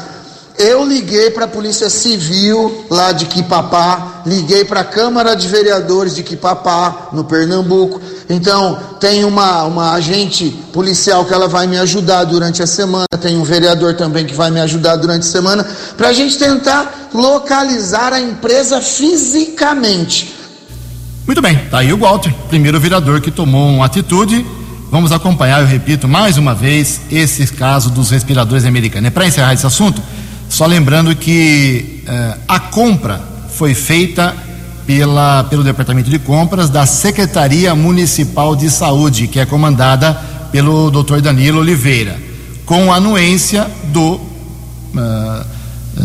eu 0.57 0.83
liguei 0.83 1.29
para 1.29 1.45
a 1.45 1.47
Polícia 1.47 1.89
Civil 1.89 2.85
lá 2.89 3.11
de 3.11 3.25
Quipapá, 3.25 4.23
liguei 4.25 4.65
para 4.65 4.81
a 4.81 4.83
Câmara 4.83 5.35
de 5.35 5.47
Vereadores 5.47 6.15
de 6.15 6.23
Quipapá, 6.23 7.09
no 7.13 7.23
Pernambuco. 7.23 8.01
Então, 8.29 8.79
tem 8.99 9.23
uma, 9.23 9.63
uma 9.63 9.91
agente 9.93 10.49
policial 10.73 11.25
que 11.25 11.33
ela 11.33 11.47
vai 11.47 11.67
me 11.67 11.77
ajudar 11.77 12.23
durante 12.23 12.63
a 12.63 12.67
semana, 12.67 13.05
tem 13.21 13.37
um 13.37 13.43
vereador 13.43 13.93
também 13.93 14.25
que 14.25 14.33
vai 14.33 14.49
me 14.49 14.59
ajudar 14.59 14.95
durante 14.95 15.23
a 15.23 15.31
semana, 15.31 15.65
para 15.95 16.09
a 16.09 16.13
gente 16.13 16.37
tentar 16.37 17.09
localizar 17.13 18.11
a 18.11 18.19
empresa 18.19 18.81
fisicamente. 18.81 20.35
Muito 21.25 21.41
bem, 21.41 21.57
tá 21.69 21.79
aí 21.79 21.93
o 21.93 21.97
Walter, 21.97 22.33
primeiro 22.49 22.79
vereador 22.79 23.21
que 23.21 23.29
tomou 23.29 23.69
uma 23.69 23.85
atitude. 23.85 24.45
Vamos 24.89 25.11
acompanhar, 25.11 25.59
eu 25.59 25.67
repito, 25.67 26.07
mais 26.07 26.37
uma 26.37 26.55
vez, 26.55 27.01
esse 27.11 27.45
caso 27.47 27.89
dos 27.89 28.09
respiradores 28.09 28.65
americanos. 28.65 29.09
E 29.09 29.11
para 29.11 29.27
encerrar 29.27 29.53
esse 29.53 29.65
assunto, 29.65 30.01
só 30.57 30.65
lembrando 30.65 31.15
que 31.15 32.01
eh, 32.07 32.37
a 32.47 32.59
compra 32.59 33.21
foi 33.51 33.75
feita 33.75 34.35
pela, 34.87 35.43
pelo 35.43 35.63
Departamento 35.63 36.09
de 36.09 36.17
Compras 36.17 36.67
da 36.67 36.83
Secretaria 36.87 37.75
Municipal 37.75 38.55
de 38.55 38.67
Saúde, 38.71 39.27
que 39.27 39.39
é 39.39 39.45
comandada 39.45 40.15
pelo 40.51 40.89
Dr. 40.89 41.21
Danilo 41.21 41.59
Oliveira, 41.59 42.19
com 42.65 42.91
anuência 42.91 43.69
do, 43.93 44.15
uh, 44.15 45.45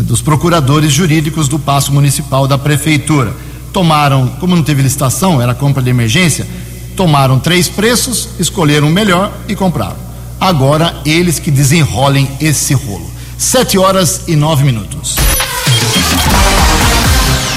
dos 0.03 0.21
procuradores 0.21 0.93
jurídicos 0.93 1.49
do 1.49 1.59
Paço 1.59 1.91
Municipal 1.91 2.47
da 2.47 2.59
Prefeitura. 2.59 3.35
Tomaram, 3.73 4.29
como 4.39 4.55
não 4.55 4.63
teve 4.63 4.83
licitação, 4.83 5.41
era 5.41 5.55
compra 5.55 5.83
de 5.83 5.89
emergência, 5.89 6.47
tomaram 6.95 7.39
três 7.39 7.71
preços, 7.71 8.29
escolheram 8.39 8.89
o 8.89 8.93
melhor 8.93 9.33
e 9.49 9.57
compraram. 9.57 9.97
Agora 10.39 10.95
eles 11.07 11.39
que 11.39 11.51
desenrolem 11.51 12.29
esse 12.39 12.75
rolo. 12.75 13.12
Sete 13.43 13.77
horas 13.77 14.29
e 14.29 14.37
nove 14.37 14.63
minutos. 14.63 15.17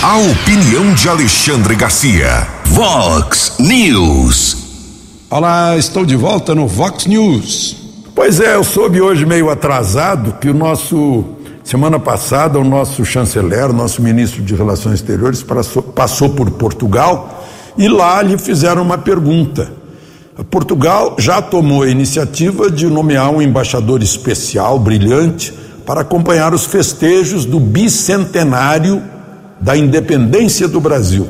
A 0.01 0.17
opinião 0.17 0.95
de 0.95 1.07
Alexandre 1.07 1.75
Garcia. 1.75 2.47
Vox 2.65 3.53
News. 3.59 4.57
Olá, 5.29 5.77
estou 5.77 6.03
de 6.03 6.15
volta 6.15 6.55
no 6.55 6.67
Vox 6.67 7.05
News. 7.05 7.77
Pois 8.15 8.39
é, 8.39 8.55
eu 8.55 8.63
soube 8.63 8.99
hoje 8.99 9.27
meio 9.27 9.47
atrasado 9.47 10.33
que 10.41 10.49
o 10.49 10.55
nosso 10.55 11.23
semana 11.63 11.99
passada 11.99 12.57
o 12.57 12.63
nosso 12.63 13.05
chanceler, 13.05 13.69
o 13.69 13.73
nosso 13.73 14.01
ministro 14.01 14.41
de 14.41 14.55
Relações 14.55 14.95
Exteriores 14.95 15.43
passou, 15.43 15.83
passou 15.83 16.29
por 16.31 16.49
Portugal 16.49 17.47
e 17.77 17.87
lá 17.87 18.23
lhe 18.23 18.39
fizeram 18.39 18.81
uma 18.81 18.97
pergunta. 18.97 19.71
Portugal 20.49 21.15
já 21.19 21.43
tomou 21.43 21.83
a 21.83 21.89
iniciativa 21.89 22.71
de 22.71 22.87
nomear 22.87 23.29
um 23.29 23.39
embaixador 23.39 24.01
especial, 24.01 24.79
brilhante, 24.79 25.53
para 25.85 26.01
acompanhar 26.01 26.53
os 26.53 26.65
festejos 26.65 27.45
do 27.45 27.59
bicentenário 27.59 29.01
da 29.59 29.77
independência 29.77 30.67
do 30.67 30.81
Brasil. 30.81 31.27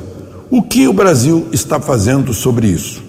O 0.49 0.61
que 0.61 0.87
o 0.87 0.93
Brasil 0.93 1.47
está 1.51 1.79
fazendo 1.79 2.33
sobre 2.33 2.67
isso? 2.67 3.03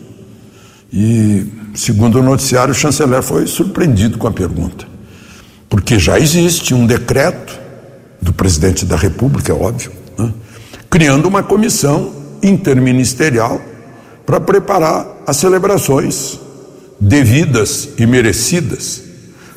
E, 0.92 1.46
segundo 1.74 2.18
o 2.18 2.22
noticiário, 2.22 2.72
o 2.72 2.74
chanceler 2.74 3.22
foi 3.22 3.46
surpreendido 3.46 4.18
com 4.18 4.26
a 4.26 4.32
pergunta. 4.32 4.86
Porque 5.68 5.98
já 5.98 6.18
existe 6.18 6.74
um 6.74 6.86
decreto 6.86 7.58
do 8.20 8.32
presidente 8.32 8.84
da 8.84 8.96
República, 8.96 9.52
é 9.52 9.54
óbvio, 9.54 9.92
né, 10.18 10.32
criando 10.88 11.26
uma 11.26 11.42
comissão 11.42 12.12
interministerial 12.42 13.60
para 14.24 14.40
preparar 14.40 15.06
as 15.26 15.36
celebrações 15.36 16.38
devidas 16.98 17.90
e 17.98 18.06
merecidas. 18.06 19.02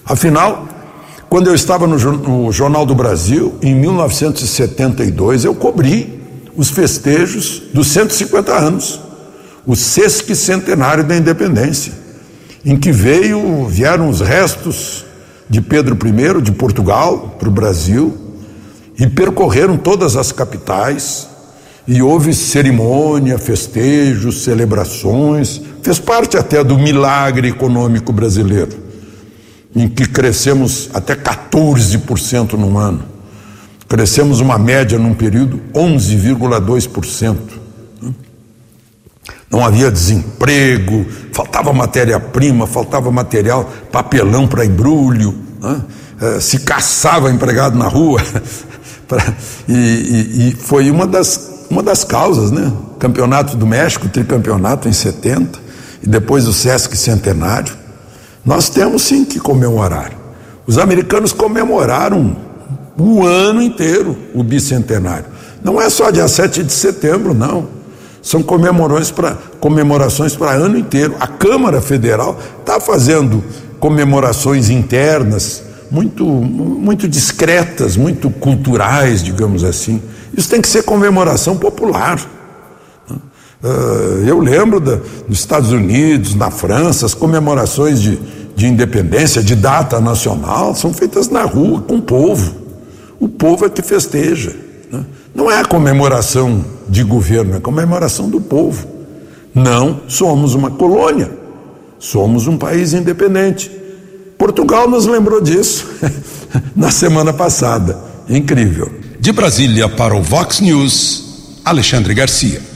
Afinal, 0.06 0.68
quando 1.30 1.48
eu 1.48 1.54
estava 1.54 1.86
no, 1.86 2.52
Jornal 2.52 2.88
do 2.88 2.96
Brasil, 2.96 3.54
em 3.62 3.76
1972, 3.76 5.46
eu 5.46 5.54
cobri 5.54 6.20
os 6.58 6.72
festejos 6.72 7.62
dos 7.72 7.88
150 7.90 8.52
anos, 8.52 9.00
o 9.64 9.76
sesquicentenário 9.76 11.04
da 11.04 11.16
independência, 11.16 11.94
em 12.66 12.76
que 12.76 12.92
veio, 12.92 13.68
vieram 13.68 14.10
os 14.10 14.22
restos 14.22 15.06
de 15.48 15.62
Pedro 15.62 15.96
I 15.96 16.42
de 16.42 16.52
Portugal 16.52 17.36
para 17.38 17.48
o 17.48 17.52
Brasil 17.52 18.18
e 18.98 19.06
percorreram 19.06 19.78
todas 19.78 20.16
as 20.16 20.32
capitais 20.32 21.28
e 21.88 22.02
houve 22.02 22.34
cerimônia, 22.34 23.38
festejos, 23.38 24.44
celebrações, 24.44 25.62
fez 25.84 26.00
parte 26.00 26.38
até 26.38 26.64
do 26.64 26.78
milagre 26.78 27.50
econômico 27.50 28.12
brasileiro 28.12 28.89
em 29.76 29.88
que 29.88 30.08
crescemos 30.08 30.90
até 30.94 31.16
14% 31.16 32.54
num 32.54 32.78
ano. 32.78 33.04
Crescemos 33.88 34.40
uma 34.40 34.58
média 34.58 35.00
num 35.00 35.14
período 35.14 35.62
11,2%. 35.74 37.38
Não 39.50 39.66
havia 39.66 39.90
desemprego, 39.90 41.06
faltava 41.34 41.74
matéria-prima, 41.74 42.68
faltava 42.68 43.12
material, 43.12 43.68
papelão 43.92 44.48
para 44.48 44.64
embrulho, 44.64 45.36
né? 45.60 45.82
Eh, 46.22 46.40
se 46.40 46.60
caçava 46.60 47.32
empregado 47.32 47.78
na 47.78 47.88
rua. 47.88 48.22
e, 49.68 49.74
e, 49.74 50.50
e, 50.50 50.56
foi 50.56 50.92
uma 50.92 51.08
das, 51.08 51.66
uma 51.70 51.82
das 51.82 52.04
causas, 52.04 52.52
né? 52.52 52.72
Campeonato 53.00 53.56
do 53.56 53.66
México, 53.66 54.08
tricampeonato 54.10 54.88
em 54.88 54.94
70, 54.94 55.60
e 56.04 56.08
depois 56.08 56.48
o 56.48 56.54
Sesc 56.54 56.96
Centenário. 56.96 57.74
Nós 58.46 58.70
temos 58.70 59.04
sim 59.04 59.26
que 59.26 59.40
comemorar. 59.40 60.12
Os 60.66 60.78
americanos 60.78 61.34
comemoraram 61.34 62.36
o 62.98 63.26
ano 63.26 63.62
inteiro 63.62 64.18
o 64.34 64.44
bicentenário. 64.44 65.26
Não 65.64 65.82
é 65.82 65.90
só 65.90 66.10
dia 66.10 66.28
7 66.28 66.64
de 66.64 66.72
setembro, 66.72 67.34
não. 67.34 67.68
São 68.22 68.44
comemorações 68.44 69.12
para 69.12 69.38
comemorações 69.60 70.36
para 70.36 70.52
ano 70.52 70.78
inteiro. 70.78 71.16
A 71.20 71.28
Câmara 71.28 71.82
Federal 71.82 72.38
está 72.60 72.80
fazendo 72.80 73.44
comemorações 73.80 74.70
internas 74.70 75.64
muito 75.90 76.26
muito 76.26 77.08
discretas, 77.08 77.98
muito 77.98 78.30
culturais, 78.30 79.24
digamos 79.24 79.64
assim. 79.64 80.02
Isso 80.36 80.50
tem 80.50 80.62
que 80.62 80.68
ser 80.68 80.84
comemoração 80.84 81.58
popular. 81.58 82.20
Uh, 83.62 84.26
eu 84.26 84.40
lembro 84.40 84.80
da, 84.80 85.00
nos 85.28 85.40
Estados 85.40 85.72
Unidos, 85.72 86.34
na 86.34 86.50
França, 86.50 87.06
as 87.06 87.14
comemorações 87.14 88.02
de, 88.02 88.18
de 88.56 88.68
independência, 88.68 89.44
de 89.44 89.54
data 89.54 90.00
nacional, 90.00 90.74
são 90.74 90.94
feitas 90.94 91.28
na 91.30 91.44
rua, 91.44 91.82
com 91.82 91.96
o 91.96 92.02
povo. 92.02 92.56
O 93.20 93.28
povo 93.28 93.66
é 93.66 93.70
que 93.70 93.82
festeja. 93.82 94.56
Né? 94.90 95.04
Não 95.36 95.52
é 95.52 95.60
a 95.60 95.66
comemoração 95.66 96.64
de 96.88 97.04
governo, 97.04 97.56
é 97.56 97.58
a 97.58 97.62
comemoração 97.62 98.30
do 98.30 98.40
povo. 98.40 98.88
Não 99.54 100.02
somos 100.08 100.54
uma 100.56 100.72
colônia, 100.72 101.30
somos 101.98 102.48
um 102.48 102.58
país 102.58 102.94
independente. 102.94 103.70
Portugal 104.38 104.90
nos 104.90 105.06
lembrou 105.06 105.42
disso 105.42 105.86
na 106.74 106.92
semana 106.92 107.34
passada. 107.34 108.00
Incrível. 108.30 108.90
De 109.20 109.34
Brasília 109.34 109.90
para 109.90 110.16
o 110.16 110.22
Vox 110.22 110.62
News, 110.62 111.60
Alexandre 111.66 112.14
Garcia. 112.14 112.69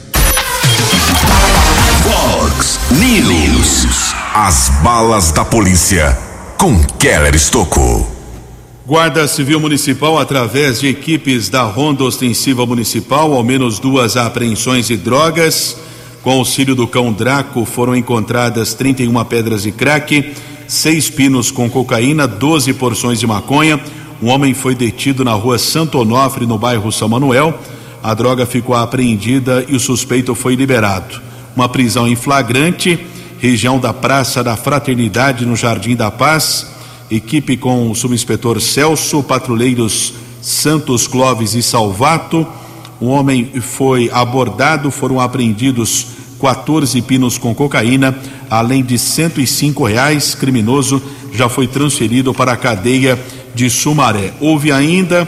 News. 3.00 4.14
As 4.36 4.70
balas 4.84 5.32
da 5.32 5.44
polícia 5.44 6.16
com 6.60 6.80
Keller 7.00 7.34
Estocou. 7.34 8.08
Guarda 8.86 9.28
Civil 9.28 9.60
Municipal, 9.60 10.20
através 10.20 10.80
de 10.80 10.90
equipes 10.90 11.50
da 11.50 11.64
Ronda 11.64 12.04
Ostensiva 12.04 12.68
Municipal, 12.68 13.34
ao 13.34 13.44
menos 13.44 13.80
duas 13.80 14.16
apreensões 14.16 14.86
de 14.88 14.96
drogas. 14.96 15.76
Com 16.22 16.34
auxílio 16.34 16.76
do 16.76 16.86
cão 16.86 17.12
Draco, 17.12 17.66
foram 17.66 17.96
encontradas 17.96 18.76
31 18.76 19.26
pedras 19.26 19.64
de 19.64 19.72
crack, 19.72 20.32
seis 20.68 21.10
pinos 21.10 21.50
com 21.50 21.68
cocaína, 21.68 22.28
12 22.28 22.74
porções 22.74 23.20
de 23.20 23.26
maconha. 23.26 23.80
Um 24.22 24.28
homem 24.30 24.54
foi 24.54 24.76
detido 24.76 25.26
na 25.26 25.34
rua 25.34 25.58
Santo 25.58 25.98
Onofre, 25.98 26.46
no 26.46 26.60
bairro 26.60 26.92
São 26.92 27.10
Manuel. 27.10 27.60
A 28.04 28.14
droga 28.14 28.46
ficou 28.46 28.76
apreendida 28.76 29.66
e 29.68 29.76
o 29.76 29.80
suspeito 29.80 30.36
foi 30.36 30.54
liberado. 30.56 31.33
Uma 31.56 31.70
prisão 31.70 32.08
em 32.08 32.16
flagrante, 32.16 33.00
região 33.40 33.80
da 33.80 33.94
Praça 33.94 34.44
da 34.44 34.56
Fraternidade, 34.56 35.46
no 35.46 35.56
Jardim 35.56 35.96
da 35.96 36.10
Paz. 36.10 36.66
Equipe 37.12 37.58
com 37.58 37.92
o 37.92 37.96
subinspetor 37.96 38.60
Celso, 38.60 39.22
patrulheiros 39.22 40.14
Santos 40.42 41.06
Clóvis 41.06 41.54
e 41.54 41.62
Salvato. 41.62 42.48
O 43.00 43.06
homem 43.06 43.52
foi 43.62 44.10
abordado, 44.12 44.90
foram 44.90 45.20
apreendidos 45.20 46.08
14 46.42 47.00
pinos 47.04 47.38
com 47.38 47.54
cocaína, 47.54 48.18
além 48.50 48.84
de 48.84 48.98
105 48.98 49.86
reais. 49.86 50.34
Criminoso 50.34 51.02
já 51.32 51.48
foi 51.48 51.68
transferido 51.68 52.34
para 52.34 52.54
a 52.54 52.58
cadeia 52.58 53.20
de 53.54 53.70
Sumaré. 53.70 54.34
Houve 54.40 54.72
ainda 54.72 55.28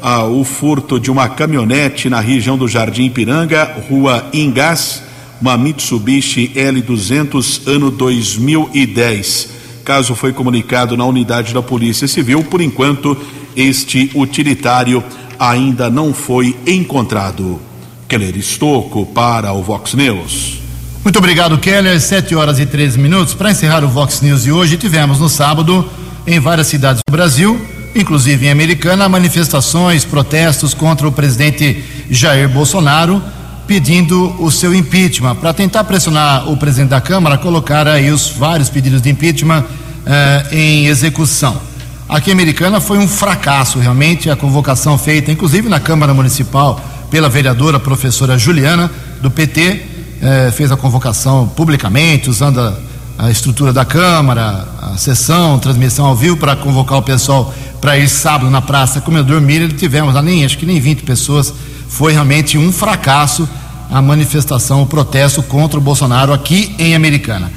ah, 0.00 0.24
o 0.24 0.42
furto 0.42 0.98
de 0.98 1.10
uma 1.10 1.28
caminhonete 1.28 2.08
na 2.08 2.20
região 2.20 2.56
do 2.56 2.66
Jardim 2.66 3.10
Piranga, 3.10 3.76
rua 3.90 4.24
Ingás, 4.32 5.02
uma 5.40 5.56
Mitsubishi 5.56 6.52
L200, 6.54 7.66
ano 7.66 7.90
2010. 7.90 9.48
Caso 9.84 10.14
foi 10.14 10.32
comunicado 10.32 10.96
na 10.96 11.04
unidade 11.04 11.54
da 11.54 11.62
Polícia 11.62 12.08
Civil, 12.08 12.42
por 12.44 12.60
enquanto, 12.60 13.16
este 13.54 14.10
utilitário 14.14 15.02
ainda 15.38 15.88
não 15.88 16.12
foi 16.12 16.56
encontrado. 16.66 17.60
Keller 18.08 18.36
Estocco 18.36 19.06
para 19.06 19.52
o 19.52 19.62
Vox 19.62 19.94
News. 19.94 20.60
Muito 21.02 21.18
obrigado, 21.18 21.58
Keller. 21.58 22.00
7 22.00 22.34
horas 22.34 22.58
e 22.58 22.66
13 22.66 22.98
minutos. 22.98 23.34
Para 23.34 23.50
encerrar 23.50 23.84
o 23.84 23.88
Vox 23.88 24.20
News 24.20 24.42
de 24.42 24.52
hoje, 24.52 24.76
tivemos 24.76 25.20
no 25.20 25.28
sábado, 25.28 25.88
em 26.26 26.40
várias 26.40 26.66
cidades 26.66 27.00
do 27.06 27.12
Brasil, 27.12 27.60
inclusive 27.94 28.46
em 28.46 28.50
Americana, 28.50 29.08
manifestações, 29.08 30.04
protestos 30.04 30.74
contra 30.74 31.06
o 31.06 31.12
presidente 31.12 31.84
Jair 32.10 32.48
Bolsonaro. 32.48 33.22
Pedindo 33.66 34.34
o 34.42 34.50
seu 34.50 34.74
impeachment. 34.74 35.36
Para 35.36 35.52
tentar 35.52 35.84
pressionar 35.84 36.48
o 36.50 36.56
presidente 36.56 36.90
da 36.90 37.00
Câmara, 37.00 37.36
colocar 37.36 37.86
aí 37.88 38.10
os 38.10 38.30
vários 38.30 38.70
pedidos 38.70 39.02
de 39.02 39.10
impeachment 39.10 39.64
eh, 40.06 40.46
em 40.52 40.86
execução. 40.86 41.60
Aqui 42.08 42.30
em 42.30 42.32
Americana 42.32 42.80
foi 42.80 42.98
um 42.98 43.08
fracasso, 43.08 43.80
realmente, 43.80 44.30
a 44.30 44.36
convocação 44.36 44.96
feita, 44.96 45.32
inclusive 45.32 45.68
na 45.68 45.80
Câmara 45.80 46.14
Municipal, 46.14 46.80
pela 47.10 47.28
vereadora 47.28 47.80
professora 47.80 48.38
Juliana, 48.38 48.90
do 49.20 49.30
PT, 49.30 49.82
eh, 50.22 50.52
fez 50.54 50.70
a 50.70 50.76
convocação 50.76 51.48
publicamente, 51.48 52.30
usando 52.30 52.60
a, 52.60 52.76
a 53.18 53.30
estrutura 53.30 53.72
da 53.72 53.84
Câmara, 53.84 54.68
a 54.80 54.96
sessão, 54.96 55.58
transmissão 55.58 56.06
ao 56.06 56.14
vivo, 56.14 56.36
para 56.36 56.54
convocar 56.54 56.98
o 56.98 57.02
pessoal 57.02 57.52
para 57.80 57.98
ir 57.98 58.08
sábado 58.08 58.50
na 58.50 58.62
Praça 58.62 59.00
Comedor 59.00 59.40
Miller. 59.40 59.72
Tivemos 59.72 60.14
lá 60.14 60.22
nem, 60.22 60.44
acho 60.44 60.56
que 60.56 60.66
nem 60.66 60.80
20 60.80 61.02
pessoas. 61.02 61.52
Foi 61.88 62.12
realmente 62.12 62.58
um 62.58 62.72
fracasso 62.72 63.48
a 63.90 64.02
manifestação, 64.02 64.82
o 64.82 64.86
protesto 64.86 65.42
contra 65.42 65.78
o 65.78 65.82
Bolsonaro 65.82 66.32
aqui 66.32 66.74
em 66.78 66.94
Americana. 66.94 67.50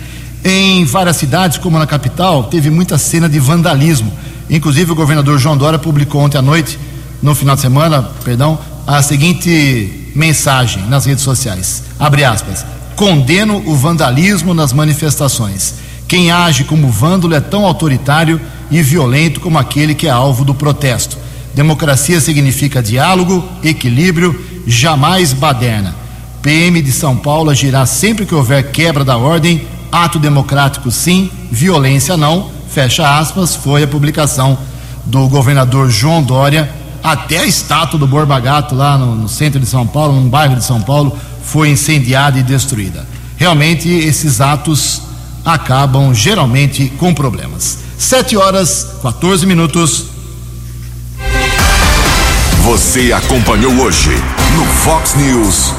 Em 0.43 0.85
várias 0.85 1.17
cidades, 1.17 1.57
como 1.57 1.77
na 1.77 1.87
capital, 1.87 2.43
teve 2.45 2.69
muita 2.69 2.97
cena 2.97 3.27
de 3.27 3.39
vandalismo. 3.39 4.11
Inclusive, 4.49 4.91
o 4.91 4.95
governador 4.95 5.37
João 5.37 5.57
Dória 5.57 5.79
publicou 5.79 6.21
ontem 6.21 6.37
à 6.37 6.41
noite, 6.41 6.79
no 7.21 7.35
final 7.35 7.55
de 7.55 7.61
semana, 7.61 8.03
perdão, 8.23 8.57
a 8.87 9.01
seguinte 9.01 10.11
mensagem 10.15 10.83
nas 10.87 11.05
redes 11.05 11.23
sociais. 11.23 11.83
Abre 11.99 12.23
aspas. 12.23 12.65
Condeno 12.95 13.63
o 13.65 13.75
vandalismo 13.75 14.53
nas 14.53 14.73
manifestações. 14.73 15.75
Quem 16.07 16.31
age 16.31 16.63
como 16.63 16.89
vândalo 16.89 17.35
é 17.35 17.39
tão 17.39 17.65
autoritário 17.65 18.41
e 18.71 18.81
violento 18.81 19.39
como 19.39 19.57
aquele 19.57 19.93
que 19.93 20.07
é 20.07 20.09
alvo 20.09 20.43
do 20.43 20.55
protesto. 20.55 21.17
Democracia 21.59 22.21
significa 22.21 22.81
diálogo, 22.81 23.43
equilíbrio, 23.61 24.33
jamais 24.65 25.33
baderna. 25.33 25.93
PM 26.41 26.81
de 26.81 26.89
São 26.89 27.17
Paulo 27.17 27.49
agirá 27.49 27.85
sempre 27.85 28.25
que 28.25 28.33
houver 28.33 28.71
quebra 28.71 29.03
da 29.03 29.17
ordem, 29.17 29.67
ato 29.91 30.17
democrático 30.17 30.89
sim, 30.89 31.29
violência 31.51 32.15
não, 32.15 32.49
fecha 32.69 33.19
aspas, 33.19 33.57
foi 33.57 33.83
a 33.83 33.87
publicação 33.87 34.57
do 35.03 35.27
governador 35.27 35.89
João 35.89 36.23
Dória. 36.23 36.73
Até 37.03 37.39
a 37.39 37.45
estátua 37.45 37.99
do 37.99 38.07
Borba 38.07 38.39
Gato 38.39 38.73
lá 38.73 38.97
no, 38.97 39.13
no 39.13 39.27
centro 39.27 39.59
de 39.59 39.65
São 39.65 39.85
Paulo, 39.85 40.13
num 40.13 40.29
bairro 40.29 40.55
de 40.55 40.63
São 40.63 40.81
Paulo, 40.81 41.13
foi 41.43 41.71
incendiada 41.71 42.39
e 42.39 42.43
destruída. 42.43 43.05
Realmente, 43.35 43.89
esses 43.89 44.39
atos 44.39 45.01
acabam 45.43 46.13
geralmente 46.13 46.87
com 46.97 47.13
problemas. 47.13 47.79
7 47.97 48.37
horas 48.37 48.95
14 49.01 49.45
minutos. 49.45 50.18
Você 52.63 53.11
acompanhou 53.13 53.73
hoje 53.79 54.11
no 54.55 54.65
Fox 54.65 55.15
News. 55.15 55.73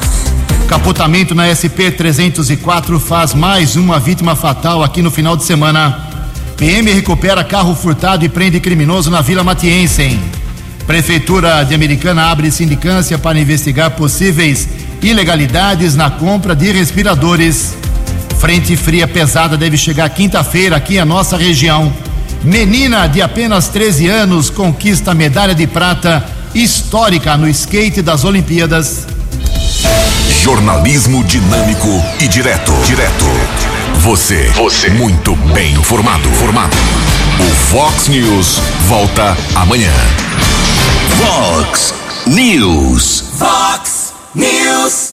Capotamento 0.67 1.35
na 1.35 1.53
SP 1.53 1.91
304 1.91 2.99
faz 2.99 3.33
mais 3.33 3.75
uma 3.75 3.99
vítima 3.99 4.35
fatal 4.35 4.83
aqui 4.83 5.01
no 5.01 5.11
final 5.11 5.37
de 5.37 5.43
semana. 5.43 6.09
PM 6.57 6.91
recupera 6.91 7.43
carro 7.43 7.75
furtado 7.75 8.25
e 8.25 8.29
prende 8.29 8.59
criminoso 8.59 9.11
na 9.11 9.21
Vila 9.21 9.43
Matiense. 9.43 10.19
Prefeitura 10.87 11.63
de 11.63 11.75
Americana 11.75 12.29
abre 12.29 12.51
sindicância 12.51 13.17
para 13.17 13.39
investigar 13.39 13.91
possíveis 13.91 14.67
ilegalidades 15.01 15.95
na 15.95 16.09
compra 16.09 16.55
de 16.55 16.71
respiradores. 16.71 17.75
Frente 18.39 18.75
fria 18.75 19.07
pesada 19.07 19.55
deve 19.55 19.77
chegar 19.77 20.09
quinta-feira 20.09 20.75
aqui 20.77 20.97
em 20.97 21.05
nossa 21.05 21.37
região. 21.37 21.93
Menina 22.43 23.07
de 23.07 23.21
apenas 23.21 23.67
13 23.67 24.07
anos 24.07 24.49
conquista 24.49 25.13
medalha 25.13 25.53
de 25.53 25.67
prata 25.67 26.40
histórica 26.53 27.37
no 27.37 27.47
skate 27.49 28.01
das 28.01 28.23
Olimpíadas. 28.23 29.07
Jornalismo 30.41 31.23
dinâmico 31.23 31.87
e 32.19 32.27
direto. 32.27 32.73
Direto. 32.85 33.25
Você. 33.99 34.49
Você. 34.55 34.89
Muito 34.89 35.35
bem 35.53 35.73
informado. 35.73 36.27
Formado. 36.31 36.75
O 37.39 37.55
Fox 37.71 38.07
News 38.07 38.59
volta 38.87 39.37
amanhã. 39.55 39.93
Fox 41.17 41.93
News. 42.27 43.23
Fox 43.37 44.13
News. 44.35 45.09